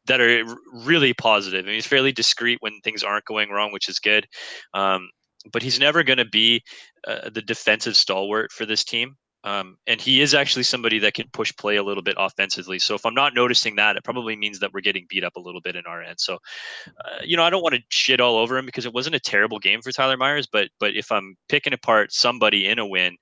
that 0.07 0.21
are 0.21 0.43
really 0.71 1.13
positive. 1.13 1.65
I 1.65 1.67
mean, 1.67 1.75
he's 1.75 1.87
fairly 1.87 2.11
discreet 2.11 2.57
when 2.61 2.79
things 2.83 3.03
aren't 3.03 3.25
going 3.25 3.49
wrong, 3.49 3.71
which 3.71 3.89
is 3.89 3.99
good. 3.99 4.27
Um, 4.73 5.09
but 5.51 5.61
he's 5.61 5.79
never 5.79 6.03
going 6.03 6.17
to 6.17 6.25
be 6.25 6.63
uh, 7.07 7.29
the 7.29 7.41
defensive 7.41 7.95
stalwart 7.95 8.51
for 8.51 8.65
this 8.65 8.83
team. 8.83 9.15
Um, 9.43 9.77
and 9.85 10.01
he 10.01 10.21
is 10.21 10.33
actually 10.33 10.63
somebody 10.63 10.97
that 10.99 11.13
can 11.13 11.27
push 11.31 11.55
play 11.55 11.75
a 11.75 11.83
little 11.83 12.01
bit 12.01 12.15
offensively. 12.17 12.79
So 12.79 12.95
if 12.95 13.05
I'm 13.05 13.13
not 13.13 13.35
noticing 13.35 13.75
that, 13.75 13.95
it 13.95 14.03
probably 14.03 14.35
means 14.35 14.59
that 14.59 14.73
we're 14.73 14.81
getting 14.81 15.05
beat 15.07 15.23
up 15.23 15.35
a 15.35 15.39
little 15.39 15.61
bit 15.61 15.75
in 15.75 15.85
our 15.85 16.01
end. 16.01 16.15
So, 16.19 16.39
uh, 16.87 17.19
you 17.23 17.37
know, 17.37 17.43
I 17.43 17.51
don't 17.51 17.61
want 17.61 17.75
to 17.75 17.81
shit 17.89 18.19
all 18.19 18.37
over 18.37 18.57
him 18.57 18.65
because 18.65 18.87
it 18.87 18.93
wasn't 18.93 19.15
a 19.15 19.19
terrible 19.19 19.59
game 19.59 19.83
for 19.83 19.91
Tyler 19.91 20.17
Myers. 20.17 20.47
But 20.51 20.69
but 20.79 20.95
if 20.95 21.11
I'm 21.11 21.35
picking 21.47 21.73
apart 21.73 22.11
somebody 22.11 22.65
in 22.65 22.79
a 22.79 22.87
win, 22.87 23.17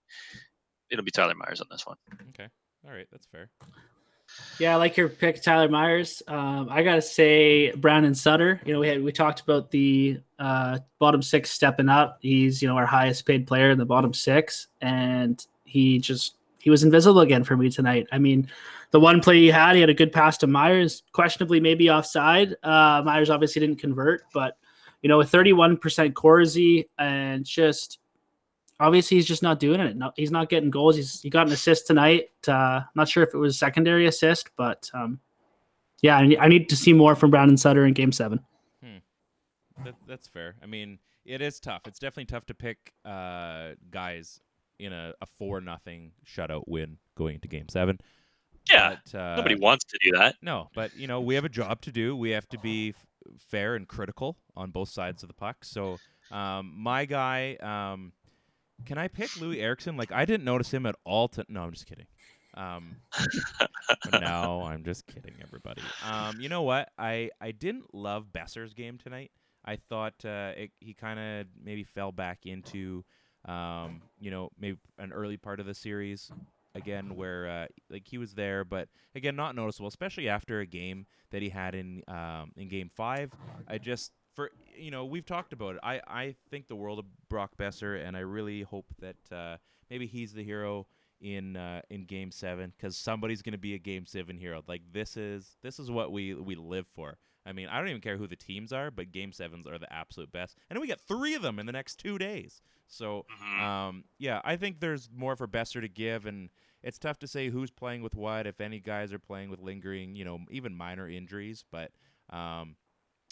it'll 0.89 1.03
be 1.03 1.11
Tyler 1.11 1.35
Myers 1.35 1.59
on 1.59 1.67
this 1.69 1.85
one. 1.85 1.97
Okay. 2.29 2.47
All 2.85 2.93
right, 2.93 3.07
that's 3.11 3.27
fair. 3.27 3.49
Yeah, 4.59 4.73
I 4.73 4.75
like 4.75 4.97
your 4.97 5.09
pick, 5.09 5.41
Tyler 5.41 5.67
Myers. 5.67 6.21
Um, 6.27 6.67
I 6.69 6.83
gotta 6.83 7.01
say, 7.01 7.71
Brandon 7.71 8.13
Sutter. 8.13 8.61
You 8.65 8.73
know, 8.73 8.79
we 8.79 8.87
had 8.87 9.03
we 9.03 9.11
talked 9.11 9.41
about 9.41 9.71
the 9.71 10.19
uh, 10.37 10.79
bottom 10.99 11.21
six 11.21 11.49
stepping 11.49 11.89
up. 11.89 12.19
He's 12.21 12.61
you 12.61 12.67
know 12.67 12.77
our 12.77 12.85
highest 12.85 13.25
paid 13.25 13.47
player 13.47 13.71
in 13.71 13.77
the 13.77 13.85
bottom 13.85 14.13
six, 14.13 14.67
and 14.79 15.43
he 15.65 15.99
just 15.99 16.35
he 16.59 16.69
was 16.69 16.83
invisible 16.83 17.21
again 17.21 17.43
for 17.43 17.57
me 17.57 17.69
tonight. 17.69 18.07
I 18.11 18.19
mean, 18.19 18.47
the 18.91 18.99
one 18.99 19.21
play 19.21 19.39
he 19.39 19.47
had, 19.47 19.75
he 19.75 19.81
had 19.81 19.89
a 19.89 19.93
good 19.93 20.13
pass 20.13 20.37
to 20.37 20.47
Myers, 20.47 21.03
questionably 21.11 21.59
maybe 21.59 21.89
offside. 21.89 22.55
Uh, 22.63 23.01
Myers 23.03 23.29
obviously 23.29 23.59
didn't 23.59 23.79
convert, 23.79 24.23
but 24.33 24.57
you 25.01 25.09
know, 25.09 25.17
with 25.17 25.29
thirty 25.29 25.51
one 25.51 25.77
percent 25.77 26.15
Corsi 26.15 26.87
and 26.99 27.43
just 27.43 27.97
obviously 28.79 29.17
he's 29.17 29.25
just 29.25 29.43
not 29.43 29.59
doing 29.59 29.79
it. 29.79 29.95
No, 29.95 30.11
he's 30.15 30.31
not 30.31 30.49
getting 30.49 30.69
goals. 30.69 30.95
He's 30.95 31.21
he 31.21 31.29
got 31.29 31.47
an 31.47 31.53
assist 31.53 31.87
tonight. 31.87 32.29
Uh, 32.47 32.81
not 32.95 33.07
sure 33.09 33.23
if 33.23 33.33
it 33.33 33.37
was 33.37 33.55
a 33.55 33.57
secondary 33.57 34.05
assist, 34.07 34.49
but 34.55 34.89
um, 34.93 35.19
yeah, 36.01 36.17
I 36.17 36.27
need, 36.27 36.37
I 36.39 36.47
need 36.47 36.69
to 36.69 36.75
see 36.75 36.93
more 36.93 37.15
from 37.15 37.31
Brandon 37.31 37.57
Sutter 37.57 37.85
in 37.85 37.93
Game 37.93 38.11
Seven. 38.11 38.39
That, 39.83 39.95
that's 40.07 40.27
fair. 40.27 40.55
I 40.61 40.65
mean, 40.67 40.99
it 41.25 41.41
is 41.41 41.59
tough. 41.59 41.81
It's 41.87 41.99
definitely 41.99 42.25
tough 42.25 42.45
to 42.45 42.53
pick 42.53 42.93
uh, 43.03 43.71
guys 43.89 44.39
in 44.79 44.93
a, 44.93 45.13
a 45.21 45.25
four 45.25 45.61
nothing 45.61 46.11
shutout 46.25 46.63
win 46.67 46.97
going 47.17 47.35
into 47.35 47.47
Game 47.47 47.67
Seven. 47.69 47.99
Yeah, 48.69 48.97
But, 49.11 49.19
uh, 49.19 49.35
Nobody 49.37 49.55
wants 49.55 49.83
to 49.85 49.97
do 50.01 50.11
that. 50.17 50.35
No, 50.41 50.69
but 50.73 50.95
you 50.95 51.07
know 51.07 51.19
we 51.21 51.35
have 51.35 51.43
a 51.43 51.49
job 51.49 51.81
to 51.81 51.91
do. 51.91 52.15
We 52.15 52.29
have 52.29 52.47
to 52.49 52.59
be 52.59 52.89
f- 52.89 52.95
fair 53.49 53.75
and 53.75 53.87
critical 53.87 54.37
on 54.55 54.71
both 54.71 54.89
sides 54.89 55.23
of 55.23 55.27
the 55.27 55.33
puck. 55.33 55.65
So 55.65 55.97
um, 56.31 56.71
my 56.77 57.05
guy, 57.05 57.55
um, 57.55 58.13
can 58.85 58.97
I 58.97 59.07
pick 59.07 59.29
Loui 59.31 59.61
Eriksson? 59.61 59.97
Like 59.97 60.11
I 60.11 60.25
didn't 60.25 60.45
notice 60.45 60.71
him 60.73 60.85
at 60.85 60.95
all. 61.05 61.27
To 61.29 61.45
no, 61.47 61.63
I'm 61.63 61.71
just 61.71 61.85
kidding. 61.85 62.07
Um, 62.55 62.97
no, 64.11 64.63
I'm 64.63 64.83
just 64.83 65.07
kidding, 65.07 65.35
everybody. 65.41 65.81
Um, 66.07 66.39
you 66.39 66.49
know 66.49 66.61
what? 66.61 66.89
I 66.97 67.29
I 67.41 67.51
didn't 67.51 67.93
love 67.93 68.27
Boeser's 68.33 68.73
game 68.73 68.97
tonight. 68.97 69.31
I 69.65 69.77
thought 69.77 70.13
uh, 70.25 70.51
it, 70.57 70.71
he 70.79 70.93
kind 70.93 71.19
of 71.19 71.47
maybe 71.63 71.83
fell 71.83 72.11
back 72.11 72.39
into, 72.45 73.05
um, 73.45 74.01
you 74.19 74.29
know, 74.29 74.49
maybe 74.59 74.77
an 74.99 75.13
early 75.13 75.37
part 75.37 75.61
of 75.61 75.65
the 75.65 75.73
series 75.73 76.31
again 76.75 77.15
where 77.15 77.47
uh, 77.47 77.65
like 77.89 78.07
he 78.07 78.17
was 78.17 78.33
there, 78.33 78.63
but 78.65 78.89
again 79.15 79.35
not 79.35 79.55
noticeable, 79.55 79.87
especially 79.87 80.27
after 80.29 80.59
a 80.59 80.65
game 80.65 81.05
that 81.31 81.41
he 81.41 81.49
had 81.49 81.75
in 81.75 82.03
um, 82.07 82.51
in 82.57 82.67
Game 82.67 82.89
Five. 82.93 83.31
I 83.67 83.77
just 83.77 84.11
for 84.33 84.51
you 84.77 84.91
know 84.91 85.05
we've 85.05 85.25
talked 85.25 85.53
about 85.53 85.75
it. 85.75 85.81
I 85.83 86.01
I 86.07 86.35
think 86.49 86.67
the 86.67 86.75
world 86.75 86.99
of 86.99 87.05
Brock 87.29 87.51
Boeser, 87.57 88.05
and 88.05 88.15
I 88.17 88.21
really 88.21 88.61
hope 88.63 88.85
that 88.99 89.31
uh, 89.31 89.57
maybe 89.89 90.05
he's 90.07 90.33
the 90.33 90.43
hero 90.43 90.87
in 91.21 91.55
uh, 91.55 91.81
in 91.89 92.05
Game 92.05 92.31
Seven 92.31 92.73
because 92.75 92.97
somebody's 92.97 93.41
going 93.41 93.53
to 93.53 93.57
be 93.57 93.73
a 93.73 93.79
Game 93.79 94.05
Seven 94.05 94.37
hero. 94.37 94.61
Like 94.67 94.81
this 94.91 95.15
is 95.17 95.57
this 95.61 95.79
is 95.79 95.89
what 95.91 96.11
we 96.11 96.33
we 96.33 96.55
live 96.55 96.87
for. 96.87 97.17
I 97.45 97.51
mean, 97.51 97.67
I 97.67 97.77
don't 97.79 97.89
even 97.89 97.99
care 98.01 98.15
who 98.15 98.25
the 98.27 98.37
teams 98.37 98.71
are, 98.71 98.89
but 98.89 99.11
Game 99.11 99.33
Sevens 99.33 99.67
are 99.67 99.77
the 99.77 99.91
absolute 99.91 100.31
best, 100.31 100.57
and 100.69 100.79
we 100.79 100.87
got 100.87 101.01
three 101.01 101.33
of 101.35 101.41
them 101.41 101.59
in 101.59 101.65
the 101.65 101.73
next 101.73 101.95
two 101.99 102.17
days. 102.17 102.61
So, 102.87 103.25
Mhm. 103.29 103.59
um, 103.59 104.03
yeah, 104.17 104.39
I 104.45 104.55
think 104.55 104.79
there's 104.79 105.09
more 105.13 105.35
for 105.35 105.45
Boeser 105.45 105.81
to 105.81 105.89
give, 105.89 106.25
and 106.25 106.49
it's 106.81 106.97
tough 106.97 107.19
to 107.19 107.27
say 107.27 107.49
who's 107.49 107.69
playing 107.69 108.01
with 108.01 108.15
what. 108.15 108.47
If 108.47 108.61
any 108.61 108.79
guys 108.79 109.11
are 109.11 109.19
playing 109.19 109.49
with 109.49 109.59
lingering, 109.59 110.15
you 110.15 110.23
know, 110.23 110.39
even 110.51 110.73
minor 110.73 111.09
injuries, 111.09 111.65
but 111.69 111.91
um, 112.29 112.77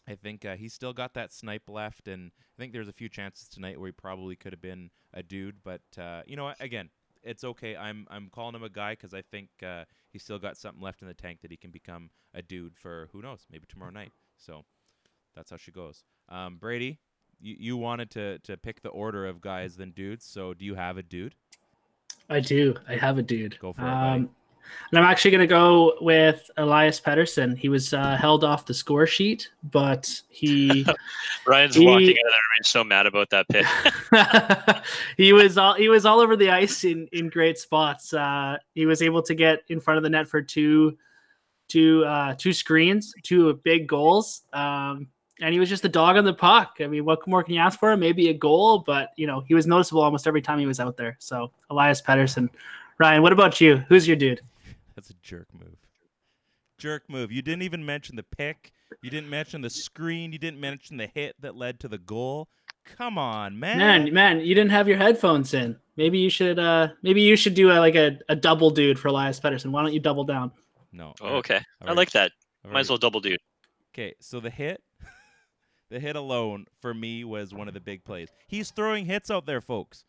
I 0.08 0.16
think 0.16 0.46
uh, 0.46 0.56
he's 0.56 0.74
still 0.74 0.94
got 0.94 1.14
that 1.14 1.32
snipe 1.32 1.70
left, 1.70 2.08
and 2.08 2.32
I 2.58 2.62
think 2.62 2.74
there's 2.74 2.88
a 2.88 2.94
few 2.94 3.10
chances 3.10 3.48
tonight 3.48 3.80
where 3.80 3.88
he 3.88 3.92
probably 3.92 4.36
could 4.36 4.52
have 4.54 4.62
been 4.62 4.90
a 5.14 5.22
dude. 5.22 5.58
But 5.64 5.82
uh, 5.98 6.22
you 6.26 6.36
know, 6.36 6.54
again, 6.60 6.90
it's 7.24 7.44
okay. 7.44 7.76
I'm 7.76 8.08
I'm 8.10 8.30
calling 8.32 8.56
him 8.56 8.64
a 8.64 8.70
guy 8.70 8.94
because 8.94 9.14
I 9.14 9.22
think 9.22 9.50
uh, 9.66 9.86
he's 10.12 10.24
still 10.24 10.40
got 10.40 10.58
something 10.58 10.82
left 10.82 11.02
in 11.02 11.08
the 11.08 11.14
tank 11.14 11.42
that 11.42 11.52
he 11.52 11.58
can 11.58 11.72
become 11.72 12.10
a 12.34 12.42
dude 12.42 12.78
for 12.78 13.10
who 13.12 13.22
knows, 13.22 13.46
maybe 13.52 13.66
tomorrow 13.68 13.92
night. 13.92 14.12
So 14.38 14.66
that's 15.36 15.52
how 15.52 15.58
she 15.58 15.72
goes. 15.72 16.04
Um, 16.30 16.58
Brady, 16.58 17.00
you, 17.40 17.56
you 17.60 17.78
wanted 17.78 18.10
to 18.12 18.40
to 18.40 18.58
pick 18.58 18.82
the 18.82 18.90
order 18.90 19.26
of 19.28 19.42
guys 19.42 19.76
than 19.78 19.92
dudes. 19.92 20.26
So 20.26 20.54
do 20.54 20.66
you 20.66 20.76
have 20.76 20.98
a 20.98 21.04
dude? 21.04 21.36
I 22.30 22.40
do. 22.40 22.76
I 22.88 22.96
have 22.96 23.18
a 23.18 23.22
dude. 23.22 23.60
Go 23.60 23.74
for 23.74 23.82
it, 23.82 23.86
buddy. 23.86 24.30
And 24.92 25.00
I'm 25.00 25.10
actually 25.10 25.32
going 25.32 25.42
to 25.42 25.48
go 25.48 25.94
with 26.02 26.50
Elias 26.58 27.00
Pettersson. 27.00 27.58
He 27.58 27.70
was 27.70 27.94
uh, 27.94 28.18
held 28.18 28.44
off 28.44 28.66
the 28.66 28.74
score 28.74 29.08
sheet, 29.08 29.50
but 29.72 30.22
he 30.30 30.86
Ryan's 31.48 31.76
He- 31.76 31.86
walking 31.86 32.10
out 32.10 32.10
of 32.10 32.32
there. 32.32 32.42
So 32.64 32.84
mad 32.84 33.08
about 33.08 33.30
that 33.32 33.48
pick. 33.48 33.66
he 35.18 35.34
was 35.34 35.58
all 35.58 35.74
he 35.74 35.90
was 35.90 36.06
all 36.06 36.20
over 36.20 36.36
the 36.36 36.52
ice 36.52 36.84
in 36.84 37.08
in 37.12 37.30
great 37.30 37.58
spots. 37.58 38.14
Uh, 38.14 38.58
he 38.76 38.86
was 38.86 39.02
able 39.02 39.24
to 39.24 39.34
get 39.34 39.64
in 39.70 39.80
front 39.80 39.98
of 39.98 40.04
the 40.04 40.10
net 40.10 40.28
for 40.28 40.42
two 40.42 40.98
two 41.68 42.06
uh, 42.06 42.36
two 42.38 42.54
screens, 42.54 43.14
two 43.24 43.54
big 43.64 43.88
goals. 43.88 44.44
Um, 44.54 45.08
and 45.42 45.54
he 45.54 45.60
was 45.60 45.70
just 45.70 45.84
a 45.86 45.90
dog 45.90 46.18
on 46.18 46.24
the 46.24 46.34
puck. 46.34 46.78
I 46.82 46.88
mean, 46.88 47.04
what 47.04 47.26
more 47.28 47.44
can 47.44 47.56
you 47.56 47.60
ask 47.60 47.80
for? 47.80 47.98
Maybe 47.98 48.30
a 48.30 48.34
goal, 48.34 48.80
but 48.80 49.10
you 49.16 49.26
know, 49.26 49.42
he 49.42 49.56
was 49.56 49.66
noticeable 49.66 50.04
almost 50.04 50.28
every 50.28 50.42
time 50.42 50.60
he 50.60 50.68
was 50.68 50.80
out 50.80 50.98
there. 50.98 51.16
So 51.20 51.52
Elias 51.70 52.02
Pettersson. 52.02 52.50
Ryan, 53.00 53.24
what 53.24 53.34
about 53.34 53.60
you? 53.60 53.78
Who's 53.88 54.08
your 54.08 54.18
dude? 54.18 54.42
That's 55.02 55.10
a 55.10 55.14
jerk 55.16 55.48
move. 55.52 55.78
Jerk 56.78 57.10
move. 57.10 57.32
You 57.32 57.42
didn't 57.42 57.64
even 57.64 57.84
mention 57.84 58.18
the 58.18 58.24
pick. 58.24 58.72
You 59.02 59.10
didn't 59.10 59.32
mention 59.32 59.62
the 59.62 59.70
screen. 59.72 60.32
You 60.32 60.38
didn't 60.38 60.60
mention 60.60 60.98
the 60.98 61.08
hit 61.08 61.36
that 61.40 61.56
led 61.56 61.80
to 61.80 61.88
the 61.88 61.98
goal. 61.98 62.50
Come 62.86 63.18
on, 63.18 63.60
man. 63.60 63.80
Man, 63.80 64.14
man, 64.14 64.40
you 64.42 64.54
didn't 64.54 64.70
have 64.70 64.88
your 64.88 64.98
headphones 64.98 65.56
in. 65.56 65.76
Maybe 65.98 66.20
you 66.20 66.30
should 66.30 66.60
uh 66.60 66.90
maybe 67.02 67.22
you 67.24 67.36
should 67.36 67.56
do 67.56 67.72
a, 67.72 67.80
like 67.80 67.96
a, 67.96 68.20
a 68.30 68.36
double 68.36 68.70
dude 68.70 69.00
for 69.00 69.08
Elias 69.08 69.40
Pettersson. 69.40 69.72
Why 69.72 69.82
don't 69.82 69.92
you 69.92 70.00
double 70.00 70.24
down? 70.24 70.52
No. 70.92 71.16
Oh, 71.20 71.38
okay. 71.38 71.56
I 71.56 71.86
already- 71.86 71.98
like 71.98 72.12
that. 72.12 72.32
I've 72.64 72.72
Might 72.72 72.82
as 72.82 72.90
well 72.90 73.00
double 73.00 73.22
dude. 73.22 73.40
Okay, 73.96 74.14
so 74.20 74.40
the 74.40 74.52
hit, 74.52 74.84
the 75.90 76.00
hit 76.00 76.16
alone 76.16 76.68
for 76.80 76.94
me 76.94 77.24
was 77.24 77.56
one 77.56 77.68
of 77.68 77.74
the 77.74 77.80
big 77.80 78.04
plays. 78.04 78.30
He's 78.48 78.70
throwing 78.70 79.08
hits 79.08 79.32
out 79.32 79.48
there, 79.48 79.62
folks. 79.62 80.04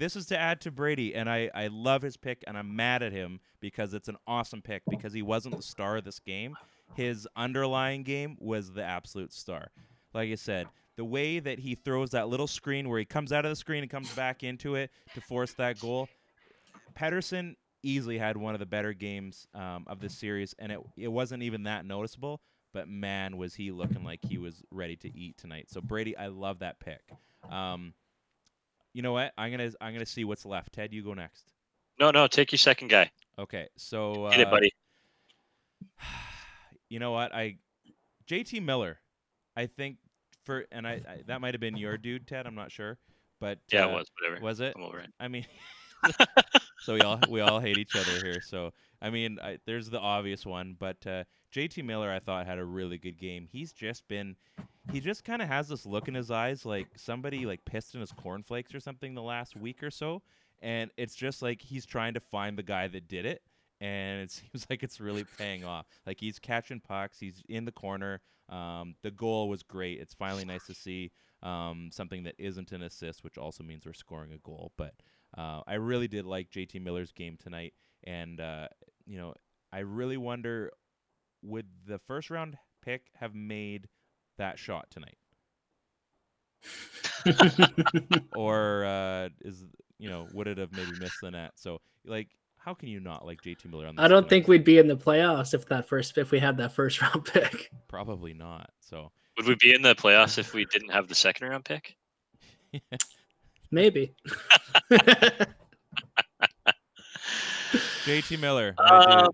This 0.00 0.16
is 0.16 0.24
to 0.26 0.38
add 0.38 0.62
to 0.62 0.70
Brady, 0.70 1.14
and 1.14 1.28
I, 1.28 1.50
I 1.54 1.66
love 1.66 2.00
his 2.00 2.16
pick, 2.16 2.42
and 2.46 2.56
I'm 2.56 2.74
mad 2.74 3.02
at 3.02 3.12
him 3.12 3.38
because 3.60 3.92
it's 3.92 4.08
an 4.08 4.16
awesome 4.26 4.62
pick 4.62 4.82
because 4.88 5.12
he 5.12 5.20
wasn't 5.20 5.58
the 5.58 5.62
star 5.62 5.98
of 5.98 6.04
this 6.04 6.18
game. 6.18 6.56
His 6.94 7.28
underlying 7.36 8.02
game 8.02 8.38
was 8.40 8.72
the 8.72 8.82
absolute 8.82 9.30
star. 9.30 9.68
Like 10.14 10.30
I 10.30 10.36
said, 10.36 10.68
the 10.96 11.04
way 11.04 11.38
that 11.38 11.58
he 11.58 11.74
throws 11.74 12.12
that 12.12 12.28
little 12.30 12.46
screen 12.46 12.88
where 12.88 12.98
he 12.98 13.04
comes 13.04 13.30
out 13.30 13.44
of 13.44 13.50
the 13.50 13.56
screen 13.56 13.82
and 13.82 13.90
comes 13.90 14.10
back 14.14 14.42
into 14.42 14.74
it 14.74 14.90
to 15.12 15.20
force 15.20 15.52
that 15.58 15.78
goal, 15.78 16.08
Pettersson 16.98 17.56
easily 17.82 18.16
had 18.16 18.38
one 18.38 18.54
of 18.54 18.58
the 18.60 18.64
better 18.64 18.94
games 18.94 19.46
um, 19.54 19.84
of 19.86 20.00
this 20.00 20.16
series, 20.16 20.54
and 20.58 20.72
it 20.72 20.80
it 20.96 21.08
wasn't 21.08 21.42
even 21.42 21.64
that 21.64 21.84
noticeable. 21.84 22.40
But 22.72 22.88
man, 22.88 23.36
was 23.36 23.54
he 23.54 23.70
looking 23.70 24.02
like 24.02 24.20
he 24.26 24.38
was 24.38 24.62
ready 24.70 24.96
to 24.96 25.14
eat 25.14 25.36
tonight. 25.36 25.68
So 25.68 25.82
Brady, 25.82 26.16
I 26.16 26.28
love 26.28 26.60
that 26.60 26.80
pick. 26.80 27.02
Um, 27.50 27.92
you 28.92 29.02
know 29.02 29.12
what? 29.12 29.32
I'm 29.38 29.50
gonna 29.50 29.70
I'm 29.80 29.92
gonna 29.92 30.06
see 30.06 30.24
what's 30.24 30.44
left. 30.44 30.72
Ted, 30.72 30.92
you 30.92 31.02
go 31.02 31.14
next. 31.14 31.52
No, 31.98 32.10
no, 32.10 32.26
take 32.26 32.52
your 32.52 32.58
second 32.58 32.88
guy. 32.88 33.10
Okay, 33.38 33.68
so 33.76 34.24
uh, 34.24 34.30
Get 34.30 34.40
it, 34.40 34.50
buddy. 34.50 34.72
You 36.88 36.98
know 36.98 37.12
what? 37.12 37.32
I 37.32 37.58
JT 38.28 38.64
Miller. 38.64 38.98
I 39.56 39.66
think 39.66 39.98
for 40.44 40.66
and 40.72 40.88
I, 40.88 40.94
I 41.08 41.22
that 41.28 41.40
might 41.40 41.54
have 41.54 41.60
been 41.60 41.76
your 41.76 41.96
dude, 41.96 42.26
Ted. 42.26 42.48
I'm 42.48 42.56
not 42.56 42.72
sure, 42.72 42.98
but 43.40 43.58
Yeah, 43.72 43.84
uh, 43.84 43.90
it 43.90 43.92
was 43.92 44.10
whatever. 44.18 44.44
Was 44.44 44.58
it? 44.58 44.72
I'm 44.76 44.82
over 44.82 44.98
it. 44.98 45.12
I 45.20 45.28
mean, 45.28 45.46
so 46.80 46.94
we 46.94 47.00
all 47.02 47.20
we 47.28 47.40
all 47.40 47.60
hate 47.60 47.78
each 47.78 47.94
other 47.94 48.24
here. 48.24 48.40
So 48.42 48.72
I 49.00 49.10
mean, 49.10 49.38
I, 49.40 49.58
there's 49.66 49.88
the 49.88 50.00
obvious 50.00 50.44
one, 50.44 50.74
but 50.78 51.06
uh, 51.06 51.24
JT 51.52 51.84
Miller 51.84 52.10
I 52.10 52.18
thought 52.18 52.46
had 52.46 52.58
a 52.58 52.64
really 52.64 52.98
good 52.98 53.18
game. 53.18 53.48
He's 53.50 53.72
just 53.72 54.06
been, 54.08 54.36
he 54.92 55.00
just 55.00 55.24
kind 55.24 55.42
of 55.42 55.48
has 55.48 55.68
this 55.68 55.86
look 55.86 56.08
in 56.08 56.14
his 56.14 56.30
eyes 56.30 56.64
like 56.64 56.88
somebody 56.96 57.46
like 57.46 57.64
pissed 57.64 57.94
in 57.94 58.00
his 58.00 58.12
cornflakes 58.12 58.74
or 58.74 58.80
something 58.80 59.14
the 59.14 59.22
last 59.22 59.56
week 59.56 59.82
or 59.82 59.90
so, 59.90 60.22
and 60.62 60.90
it's 60.96 61.14
just 61.14 61.42
like 61.42 61.62
he's 61.62 61.86
trying 61.86 62.14
to 62.14 62.20
find 62.20 62.56
the 62.56 62.62
guy 62.62 62.88
that 62.88 63.08
did 63.08 63.26
it. 63.26 63.42
And 63.80 64.22
it 64.22 64.30
seems 64.30 64.66
like 64.68 64.82
it's 64.82 65.00
really 65.00 65.24
paying 65.38 65.64
off. 65.64 65.86
Like 66.06 66.20
he's 66.20 66.38
catching 66.38 66.80
pucks, 66.80 67.18
he's 67.18 67.42
in 67.48 67.64
the 67.64 67.72
corner. 67.72 68.20
Um, 68.48 68.96
the 69.02 69.12
goal 69.12 69.48
was 69.48 69.62
great. 69.62 70.00
It's 70.00 70.14
finally 70.14 70.44
nice 70.44 70.66
to 70.66 70.74
see 70.74 71.12
um, 71.42 71.90
something 71.92 72.24
that 72.24 72.34
isn't 72.38 72.72
an 72.72 72.82
assist, 72.82 73.22
which 73.22 73.38
also 73.38 73.62
means 73.62 73.86
we're 73.86 73.92
scoring 73.92 74.32
a 74.32 74.38
goal. 74.38 74.72
But 74.76 74.94
uh, 75.36 75.62
I 75.66 75.74
really 75.74 76.08
did 76.08 76.26
like 76.26 76.50
JT 76.50 76.82
Miller's 76.82 77.12
game 77.12 77.36
tonight, 77.40 77.74
and 78.04 78.40
uh, 78.40 78.68
you 79.06 79.18
know, 79.18 79.34
I 79.72 79.80
really 79.80 80.16
wonder 80.16 80.72
would 81.42 81.66
the 81.86 81.98
first 82.06 82.30
round 82.30 82.56
pick 82.84 83.02
have 83.16 83.34
made 83.34 83.88
that 84.38 84.58
shot 84.58 84.88
tonight, 84.90 85.16
or 88.36 88.84
uh, 88.84 89.28
is 89.42 89.64
you 89.98 90.08
know 90.08 90.26
would 90.32 90.46
it 90.48 90.58
have 90.58 90.72
maybe 90.72 90.92
missed 90.98 91.20
the 91.22 91.30
net? 91.30 91.52
So 91.56 91.80
like, 92.06 92.28
how 92.58 92.74
can 92.74 92.88
you 92.88 93.00
not 93.00 93.24
like 93.26 93.42
JT 93.42 93.70
Miller 93.70 93.86
on? 93.86 93.96
This 93.96 94.04
I 94.04 94.08
don't 94.08 94.22
tonight? 94.22 94.30
think 94.30 94.48
we'd 94.48 94.64
be 94.64 94.78
in 94.78 94.86
the 94.88 94.96
playoffs 94.96 95.54
if 95.54 95.66
that 95.66 95.88
first 95.88 96.16
if 96.18 96.30
we 96.30 96.38
had 96.38 96.56
that 96.58 96.72
first 96.72 97.00
round 97.02 97.24
pick. 97.24 97.70
probably 97.88 98.34
not. 98.34 98.70
So 98.80 99.10
Would 99.36 99.46
we 99.46 99.56
be 99.60 99.74
in 99.74 99.82
the 99.82 99.94
playoffs 99.94 100.38
if 100.38 100.54
we 100.54 100.64
didn't 100.66 100.90
have 100.90 101.08
the 101.08 101.14
second 101.14 101.48
round 101.48 101.64
pick? 101.64 101.96
Maybe. 103.70 104.14
JT 108.04 108.40
Miller, 108.40 108.74
my 108.78 108.84
Uh, 108.84 109.22
dude. 109.26 109.30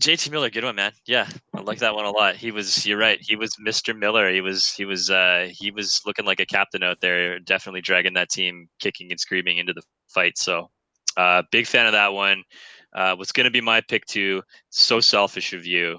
JT 0.00 0.30
Miller, 0.30 0.48
good 0.48 0.64
one, 0.64 0.76
man. 0.76 0.92
Yeah, 1.06 1.26
I 1.54 1.60
like 1.60 1.80
that 1.80 1.94
one 1.94 2.04
a 2.04 2.10
lot. 2.10 2.36
He 2.36 2.52
was, 2.52 2.86
you're 2.86 2.98
right. 2.98 3.18
He 3.20 3.34
was 3.34 3.56
Mr. 3.56 3.96
Miller. 3.96 4.30
He 4.30 4.40
was, 4.40 4.70
he 4.70 4.84
was, 4.84 5.10
uh, 5.10 5.48
he 5.50 5.70
was 5.72 6.00
looking 6.06 6.24
like 6.24 6.38
a 6.38 6.46
captain 6.46 6.84
out 6.84 7.00
there, 7.00 7.40
definitely 7.40 7.80
dragging 7.80 8.14
that 8.14 8.30
team, 8.30 8.68
kicking 8.78 9.10
and 9.10 9.18
screaming 9.18 9.58
into 9.58 9.72
the 9.72 9.82
fight. 10.06 10.38
So, 10.38 10.70
uh, 11.16 11.42
big 11.50 11.66
fan 11.66 11.86
of 11.86 11.92
that 11.92 12.12
one. 12.12 12.44
Uh, 12.92 13.16
what's 13.16 13.32
going 13.32 13.44
to 13.44 13.50
be 13.50 13.60
my 13.60 13.80
pick 13.80 14.06
too? 14.06 14.42
So 14.70 15.00
selfish 15.00 15.52
of 15.52 15.66
you. 15.66 15.98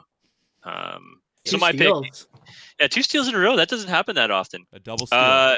Um, 0.63 1.19
so 1.45 1.57
Two 1.57 1.59
my 1.59 1.71
pick, 1.71 1.93
yeah, 2.79 2.87
two 2.87 3.03
steals 3.03 3.27
in 3.27 3.35
a 3.35 3.39
row. 3.39 3.55
That 3.55 3.69
doesn't 3.69 3.89
happen 3.89 4.15
that 4.15 4.31
often. 4.31 4.65
a 4.73 4.79
double 4.79 5.07
steal. 5.07 5.19
Uh, 5.19 5.55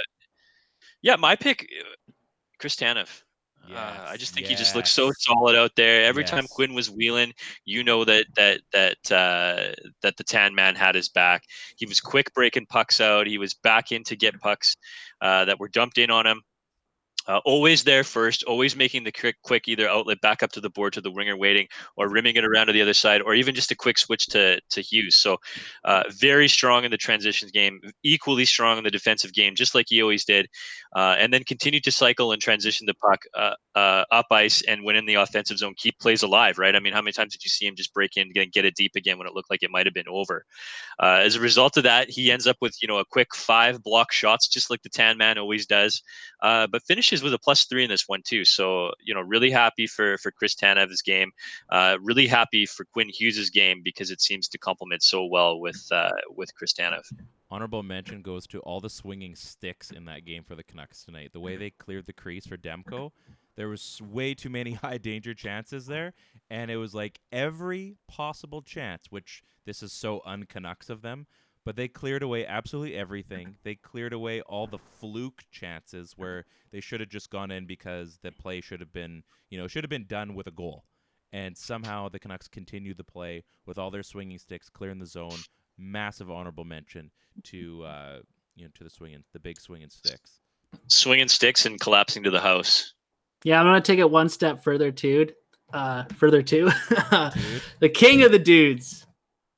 yeah, 1.02 1.16
my 1.16 1.36
pick, 1.36 1.68
uh, 1.80 2.12
Chris 2.60 2.76
Tanev. 2.76 3.24
Uh, 3.70 4.06
I 4.10 4.18
just 4.18 4.34
think 4.34 4.48
he 4.48 4.56
just 4.56 4.76
looks 4.76 4.92
so 4.92 5.12
solid 5.18 5.56
out 5.56 5.76
there. 5.76 6.04
Every 6.04 6.24
time 6.24 6.46
Quinn 6.48 6.74
was 6.74 6.90
wheeling, 6.90 7.34
you 7.64 7.84
know 7.84 8.04
that 8.04 8.26
that 8.36 8.62
that 8.74 9.12
uh, 9.12 9.74
that 10.02 10.18
the 10.18 10.24
Tan 10.24 10.54
Man 10.56 10.76
had 10.76 10.96
his 10.96 11.10
back. 11.10 11.44
He 11.78 11.86
was 11.86 12.02
quick 12.02 12.34
breaking 12.34 12.66
pucks 12.66 13.00
out. 13.00 13.28
He 13.28 13.38
was 13.38 13.54
back 13.54 13.92
in 13.92 14.04
to 14.06 14.16
get 14.16 14.40
pucks 14.40 14.76
uh, 15.22 15.46
that 15.46 15.60
were 15.60 15.70
dumped 15.70 15.98
in 15.98 16.12
on 16.12 16.28
him. 16.28 16.42
Uh, 17.28 17.40
always 17.46 17.84
there 17.84 18.04
first, 18.04 18.44
always 18.44 18.76
making 18.76 19.04
the 19.04 19.12
quick, 19.12 19.36
quick 19.44 19.68
either 19.68 19.88
outlet 19.88 20.20
back 20.22 20.42
up 20.42 20.52
to 20.52 20.62
the 20.62 20.70
board 20.70 20.94
to 20.94 21.02
the 21.02 21.12
winger 21.12 21.38
waiting, 21.38 21.68
or 21.96 22.10
rimming 22.10 22.36
it 22.36 22.46
around 22.46 22.68
to 22.68 22.74
the 22.74 22.82
other 22.82 22.94
side, 22.94 23.22
or 23.22 23.36
even 23.36 23.54
just 23.54 23.72
a 23.72 23.76
quick 23.76 23.98
switch 23.98 24.26
to 24.28 24.60
to 24.70 24.82
Hughes. 24.82 25.18
So, 25.18 25.38
uh, 25.86 26.04
very 26.10 26.48
strong 26.48 26.84
in 26.84 26.92
the 26.92 26.98
transitions 26.98 27.52
game, 27.52 27.80
equally 28.04 28.46
strong 28.46 28.78
in 28.78 28.84
the 28.84 28.92
defensive 28.92 29.34
game, 29.34 29.56
just 29.56 29.76
like 29.76 29.86
he 29.90 30.02
always 30.02 30.26
did, 30.26 30.48
uh, 30.96 31.16
and 31.20 31.32
then 31.34 31.44
continue 31.44 31.80
to 31.82 31.92
cycle 31.92 32.32
and 32.32 32.42
transition 32.42 32.88
the 32.88 32.96
puck 32.96 33.22
uh, 33.38 33.54
uh, 33.76 34.04
up 34.12 34.26
ice 34.32 34.62
and 34.64 34.84
when 34.84 34.96
in 34.96 35.06
the 35.06 35.16
offensive 35.16 35.58
zone, 35.58 35.74
keep 35.78 36.00
plays 36.00 36.24
alive. 36.24 36.58
Right? 36.58 36.76
I 36.76 36.80
mean, 36.80 36.94
how 36.94 37.02
many 37.02 37.14
times 37.14 37.34
did 37.34 37.44
you 37.44 37.50
see 37.50 37.68
him 37.68 37.76
just 37.76 37.94
break 37.94 38.18
in 38.18 38.32
and 38.36 38.52
get 38.52 38.66
it 38.66 38.76
deep 38.76 38.94
again 38.96 39.18
when 39.18 39.28
it 39.28 39.34
looked 39.34 39.52
like 39.52 39.64
it 39.64 39.72
might 39.72 39.86
have 39.86 39.94
been 39.94 40.10
over? 40.10 40.44
Uh, 41.02 41.22
as 41.24 41.36
a 41.36 41.40
result 41.40 41.78
of 41.78 41.84
that, 41.84 42.10
he 42.10 42.32
ends 42.32 42.48
up 42.48 42.58
with 42.62 42.76
you 42.82 42.88
know 42.88 42.98
a 42.98 43.06
quick 43.06 43.36
five 43.36 43.84
block 43.84 44.12
shots, 44.12 44.48
just 44.48 44.72
like 44.72 44.82
the 44.82 44.90
Tan 44.90 45.18
Man 45.18 45.38
always 45.38 45.68
does 45.68 46.02
but 46.42 46.82
finishes 47.12 47.24
with 47.24 47.34
a 47.34 47.40
plus 47.40 47.66
three 47.66 47.84
in 47.84 47.90
this 47.90 48.08
one 48.08 48.22
too. 48.24 48.46
So 48.46 48.92
you 49.04 49.14
know, 49.14 49.22
really 49.22 49.52
happy 49.52 49.88
for 49.88 50.18
for 50.18 50.32
Chris 50.32 50.56
Tanev's 50.56 51.02
game. 51.02 51.32
Uh, 51.70 51.98
really 52.02 52.28
happy 52.28 52.66
for 52.66 52.86
Quinn 52.86 53.10
Hughes's 53.10 53.50
game 53.50 53.82
because 53.84 54.12
it 54.12 54.22
seems 54.22 54.48
to 54.50 54.58
complement 54.58 55.04
so 55.04 55.26
well 55.26 55.60
with 55.60 55.86
uh, 55.92 56.12
with 56.36 56.54
Chris 56.56 56.74
Tanev. 56.74 57.04
Honorable 57.50 57.84
mention 57.84 58.22
goes 58.22 58.48
to 58.48 58.60
all 58.60 58.80
the 58.80 58.90
swinging 58.90 59.36
sticks 59.36 59.92
in 59.92 60.06
that 60.06 60.24
game 60.24 60.44
for 60.44 60.56
the 60.56 60.64
Canucks 60.64 61.04
tonight. 61.04 61.32
The 61.34 61.42
way 61.42 61.58
they 61.58 61.72
cleared 61.72 62.06
the 62.06 62.14
crease 62.14 62.48
for 62.48 62.56
Demko, 62.56 63.12
there 63.58 63.68
was 63.68 64.00
way 64.02 64.34
too 64.34 64.50
many 64.50 64.72
high 64.86 64.98
danger 64.98 65.34
chances 65.34 65.86
there, 65.86 66.14
and 66.50 66.72
it 66.72 66.78
was 66.78 66.96
like 66.96 67.20
every 67.32 67.98
possible 68.08 68.62
chance, 68.62 69.08
which 69.10 69.44
this 69.66 69.84
is 69.84 69.92
so 69.92 70.22
un-Canucks 70.26 70.90
of 70.90 71.02
them, 71.02 71.28
but 71.66 71.76
they 71.76 71.88
cleared 71.88 72.24
away 72.24 72.46
absolutely 72.46 72.96
everything. 72.96 73.56
They 73.64 73.76
cleared 73.76 74.14
away 74.14 74.42
all 74.42 74.68
the 74.68 74.80
fluke 75.00 75.44
chances 75.52 76.14
where 76.18 76.46
they 76.72 76.80
should 76.80 77.00
have 77.00 77.10
just 77.10 77.30
gone 77.30 77.52
in 77.52 77.66
because 77.66 78.18
the 78.22 78.32
play 78.32 78.62
should 78.62 78.80
have 78.80 78.94
been, 78.94 79.24
you 79.50 79.58
know, 79.60 79.68
should 79.68 79.84
have 79.84 79.90
been 79.90 80.08
done 80.08 80.34
with 80.34 80.48
a 80.48 80.52
goal. 80.52 80.86
And 81.32 81.56
somehow 81.56 82.10
the 82.10 82.20
Canucks 82.20 82.48
continued 82.48 82.98
the 82.98 83.04
play 83.04 83.44
with 83.66 83.78
all 83.78 83.92
their 83.92 84.04
swinging 84.04 84.38
sticks, 84.38 84.70
clearing 84.70 85.00
the 85.00 85.06
zone. 85.06 85.38
Massive 85.78 86.30
honorable 86.30 86.66
mention 86.66 87.12
to 87.44 87.84
uh, 87.84 88.20
you 88.56 88.66
know 88.66 88.72
to 88.76 88.84
the 88.84 88.90
swinging, 88.90 89.24
the 89.34 89.40
big 89.40 89.60
swinging 89.60 89.90
sticks. 89.90 90.40
Swinging 90.88 91.28
sticks 91.28 91.66
and 91.66 91.80
collapsing 91.80 92.24
to 92.24 92.32
the 92.32 92.42
house. 92.42 92.94
Yeah, 93.44 93.60
I'm 93.60 93.66
gonna 93.66 93.82
take 93.82 94.00
it 94.00 94.10
one 94.10 94.30
step 94.30 94.64
further 94.64 94.92
too. 94.92 95.28
Uh, 95.74 96.04
further 96.18 96.42
too. 96.42 96.70
Dude. 96.90 97.62
the 97.80 97.90
king 97.90 98.24
of 98.24 98.32
the 98.32 98.40
dudes, 98.40 99.06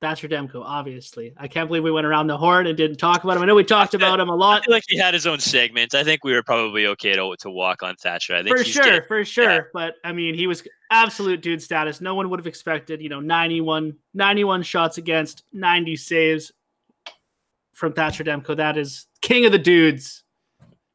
Thatcher 0.04 0.28
Demko. 0.28 0.62
Obviously, 0.66 1.34
I 1.38 1.48
can't 1.48 1.70
believe 1.70 1.82
we 1.82 1.90
went 1.90 2.06
around 2.06 2.28
the 2.28 2.38
horn 2.38 2.68
and 2.68 2.76
didn't 2.76 2.98
talk 2.98 3.24
about 3.24 3.38
him. 3.38 3.44
I 3.44 3.46
know 3.46 3.56
we 3.56 3.64
talked 3.64 3.94
about 3.94 4.20
him 4.20 4.28
a 4.28 4.36
lot, 4.36 4.66
feel 4.66 4.74
like 4.74 4.84
he 4.86 4.98
had 4.98 5.14
his 5.14 5.26
own 5.26 5.40
segment. 5.40 5.96
I 5.96 6.04
think 6.04 6.26
we 6.26 6.34
were 6.34 6.44
probably 6.44 6.88
okay 6.88 7.14
to, 7.14 7.34
to 7.40 7.50
walk 7.50 7.84
on 7.84 7.96
Thatcher. 7.96 8.36
I 8.36 8.44
think 8.44 8.58
for 8.58 8.64
he's 8.64 8.74
sure, 8.74 8.84
getting- 8.84 9.08
for 9.08 9.24
sure. 9.24 9.70
But 9.74 9.96
I 10.04 10.12
mean, 10.12 10.36
he 10.36 10.46
was 10.46 10.68
absolute 10.92 11.42
dude 11.42 11.62
status. 11.62 12.02
No 12.02 12.16
one 12.16 12.30
would 12.30 12.40
have 12.42 12.48
expected, 12.48 13.02
you 13.02 13.08
know, 13.08 13.22
91, 13.22 13.96
91 14.14 14.64
shots 14.64 14.98
against, 14.98 15.44
90 15.54 15.96
saves 15.96 16.52
from 17.74 17.94
Thatcher 17.94 18.26
Demko. 18.26 18.58
That 18.58 18.78
is 18.78 19.08
king 19.22 19.46
of 19.46 19.54
the 19.54 19.58
dudes. 19.58 20.26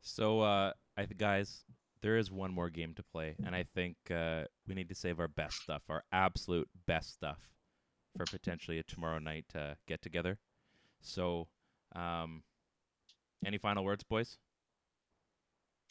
So, 0.03 0.41
uh, 0.43 0.73
I 0.99 1.07
guys, 1.07 1.65
there 2.03 2.19
is 2.19 2.31
one 2.31 2.53
more 2.53 2.69
game 2.69 2.93
to 2.97 3.03
play, 3.03 3.37
and 3.47 3.55
I 3.55 3.65
think 3.75 3.97
uh, 4.11 4.43
we 4.67 4.75
need 4.75 4.91
to 4.91 4.95
save 4.95 5.19
our 5.19 5.29
best 5.29 5.63
stuff, 5.63 5.81
our 5.89 6.05
absolute 6.13 6.69
best 6.87 7.15
stuff, 7.15 7.39
for 8.19 8.27
potentially 8.27 8.79
a 8.79 8.83
tomorrow 8.83 9.19
night 9.19 9.47
uh, 9.55 9.75
get 9.87 10.03
together. 10.03 10.39
So, 11.01 11.49
Um, 11.95 12.43
any 13.47 13.57
final 13.59 13.85
words, 13.85 14.03
boys? 14.05 14.37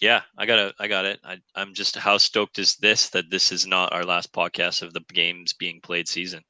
Yeah, 0.02 0.22
I 0.38 0.46
got 0.46 0.60
it. 0.60 0.76
I 0.80 0.88
got 0.88 1.06
it. 1.06 1.20
I, 1.24 1.38
I'm 1.56 1.74
just 1.74 1.96
how 1.96 2.18
stoked 2.18 2.60
is 2.60 2.76
this 2.76 3.10
that 3.10 3.32
this 3.32 3.52
is 3.52 3.66
not 3.66 3.94
our 3.94 4.06
last 4.06 4.32
podcast 4.32 4.84
of 4.84 4.94
the 4.94 5.00
games 5.12 5.54
being 5.54 5.82
played 5.82 6.08
season. 6.08 6.44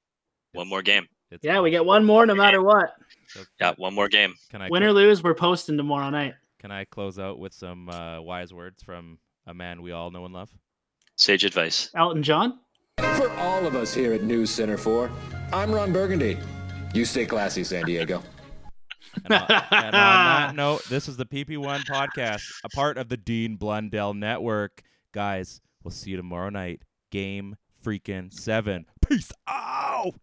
One 0.53 0.67
more 0.67 0.81
game. 0.81 1.07
It's 1.31 1.43
Yeah, 1.45 1.61
we 1.61 1.71
get 1.71 1.85
one 1.85 2.03
more 2.03 2.25
no 2.25 2.35
matter 2.35 2.61
what. 2.61 2.89
So 3.27 3.41
Yeah, 3.61 3.73
one 3.77 3.93
more 3.93 4.09
game. 4.09 4.33
can 4.49 4.61
I 4.61 4.69
Win 4.69 4.83
or 4.83 4.91
lose, 4.91 5.23
we're 5.23 5.33
posting 5.33 5.77
tomorrow 5.77 6.09
night. 6.09 6.33
can 6.59 6.71
I 6.71 6.83
close 6.85 7.19
out 7.19 7.39
with 7.39 7.53
some 7.53 7.87
uh, 7.89 8.19
wise 8.21 8.53
words 8.53 8.83
from 8.83 9.19
a 9.45 9.53
man 9.53 9.81
we 9.81 9.91
all 9.93 10.11
know 10.11 10.25
and 10.25 10.33
love? 10.33 10.49
Sage 11.15 11.45
advice. 11.45 11.89
Elton 11.95 12.23
John. 12.23 12.59
For 12.97 13.31
all 13.37 13.65
of 13.65 13.75
us 13.75 13.93
here 13.93 14.13
at 14.13 14.23
News 14.23 14.49
Center 14.49 14.77
4, 14.77 15.11
I'm 15.53 15.71
Ron 15.71 15.93
Burgundy. 15.93 16.37
You 16.93 17.05
stay 17.05 17.25
classy, 17.25 17.63
San 17.63 17.85
Diego. 17.85 18.23
And 19.25 19.33
on, 19.33 19.41
and 19.49 19.85
on 19.85 19.91
that 19.93 20.55
note, 20.55 20.83
this 20.89 21.07
is 21.07 21.17
the 21.17 21.25
PP1 21.25 21.85
podcast, 21.85 22.43
a 22.63 22.69
part 22.69 22.97
of 22.97 23.09
the 23.09 23.17
Dean 23.17 23.55
Blundell 23.55 24.13
Network. 24.13 24.81
Guys, 25.13 25.61
we'll 25.83 25.91
see 25.91 26.11
you 26.11 26.17
tomorrow 26.17 26.49
night. 26.49 26.81
Game 27.11 27.55
freaking 27.83 28.33
seven. 28.33 28.85
Peace 29.07 29.31
out. 29.47 30.19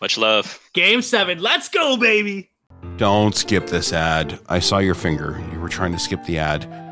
Much 0.00 0.16
love. 0.16 0.60
Game 0.74 1.02
seven. 1.02 1.40
Let's 1.40 1.68
go, 1.68 1.96
baby. 1.96 2.50
Don't 2.96 3.34
skip 3.34 3.66
this 3.66 3.92
ad. 3.92 4.38
I 4.48 4.60
saw 4.60 4.78
your 4.78 4.94
finger. 4.94 5.42
You 5.52 5.60
were 5.60 5.68
trying 5.68 5.92
to 5.92 5.98
skip 5.98 6.24
the 6.24 6.38
ad. 6.38 6.87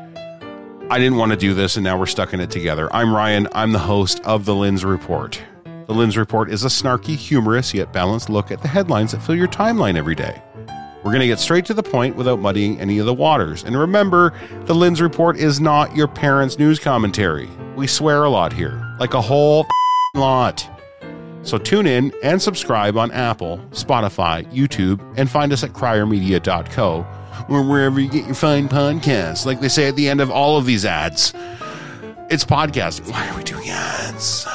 I 0.89 0.99
didn't 0.99 1.17
want 1.17 1.33
to 1.33 1.37
do 1.37 1.53
this, 1.53 1.75
and 1.75 1.83
now 1.83 1.99
we're 1.99 2.05
stuck 2.05 2.33
in 2.33 2.39
it 2.39 2.49
together. 2.49 2.87
I'm 2.95 3.13
Ryan. 3.13 3.49
I'm 3.51 3.73
the 3.73 3.79
host 3.79 4.21
of 4.21 4.45
The 4.45 4.55
Lens 4.55 4.85
Report. 4.85 5.41
The 5.85 5.93
Lens 5.93 6.15
Report 6.15 6.49
is 6.49 6.63
a 6.63 6.69
snarky, 6.69 7.13
humorous, 7.17 7.73
yet 7.73 7.91
balanced 7.91 8.29
look 8.29 8.51
at 8.51 8.61
the 8.61 8.69
headlines 8.69 9.11
that 9.11 9.21
fill 9.21 9.35
your 9.35 9.49
timeline 9.49 9.97
every 9.97 10.15
day. 10.15 10.41
We're 11.03 11.11
going 11.11 11.19
to 11.19 11.27
get 11.27 11.41
straight 11.41 11.65
to 11.65 11.73
the 11.73 11.83
point 11.83 12.15
without 12.15 12.39
muddying 12.39 12.79
any 12.79 12.99
of 12.99 13.05
the 13.05 13.13
waters. 13.13 13.65
And 13.65 13.77
remember, 13.77 14.33
The 14.63 14.75
Lens 14.75 15.01
Report 15.01 15.35
is 15.35 15.59
not 15.59 15.93
your 15.93 16.07
parents' 16.07 16.57
news 16.57 16.79
commentary. 16.79 17.49
We 17.75 17.85
swear 17.85 18.23
a 18.23 18.29
lot 18.29 18.53
here, 18.53 18.81
like 18.97 19.13
a 19.13 19.21
whole 19.21 19.65
lot. 20.13 20.69
So 21.41 21.57
tune 21.57 21.85
in 21.85 22.13
and 22.23 22.41
subscribe 22.41 22.95
on 22.95 23.11
Apple, 23.11 23.57
Spotify, 23.71 24.49
YouTube, 24.53 25.01
and 25.17 25.29
find 25.29 25.51
us 25.51 25.65
at 25.65 25.71
criermedia.co 25.71 27.05
or 27.49 27.63
wherever 27.63 27.99
you 27.99 28.09
get 28.09 28.25
your 28.25 28.35
fine 28.35 28.67
podcasts, 28.67 29.45
like 29.45 29.59
they 29.59 29.69
say 29.69 29.87
at 29.87 29.95
the 29.95 30.09
end 30.09 30.21
of 30.21 30.29
all 30.31 30.57
of 30.57 30.65
these 30.65 30.85
ads. 30.85 31.33
It's 32.29 32.43
podcasting. 32.43 33.11
Why 33.11 33.29
are 33.29 33.37
we 33.37 33.43
doing 33.43 33.69
ads? 33.69 34.45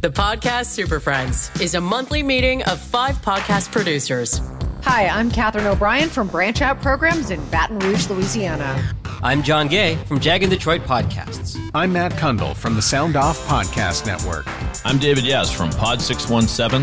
The 0.00 0.10
Podcast 0.10 0.66
Super 0.66 1.00
Friends 1.00 1.50
is 1.60 1.74
a 1.74 1.80
monthly 1.80 2.22
meeting 2.22 2.62
of 2.64 2.78
five 2.78 3.16
podcast 3.22 3.72
producers. 3.72 4.40
Hi, 4.82 5.08
I'm 5.08 5.30
Katherine 5.30 5.66
O'Brien 5.66 6.08
from 6.08 6.28
Branch 6.28 6.62
Out 6.62 6.80
Programs 6.80 7.30
in 7.30 7.44
Baton 7.50 7.80
Rouge, 7.80 8.08
Louisiana. 8.08 8.94
I'm 9.22 9.42
John 9.42 9.66
Gay 9.66 9.96
from 10.06 10.20
Jag 10.20 10.42
and 10.42 10.50
Detroit 10.52 10.82
Podcasts. 10.82 11.58
I'm 11.74 11.92
Matt 11.92 12.12
Kundle 12.12 12.54
from 12.54 12.74
the 12.76 12.82
Sound 12.82 13.16
Off 13.16 13.38
Podcast 13.48 14.06
Network. 14.06 14.46
I'm 14.84 14.98
David 14.98 15.24
Yes 15.24 15.50
from 15.50 15.70
Pod 15.70 16.00
617, 16.00 16.82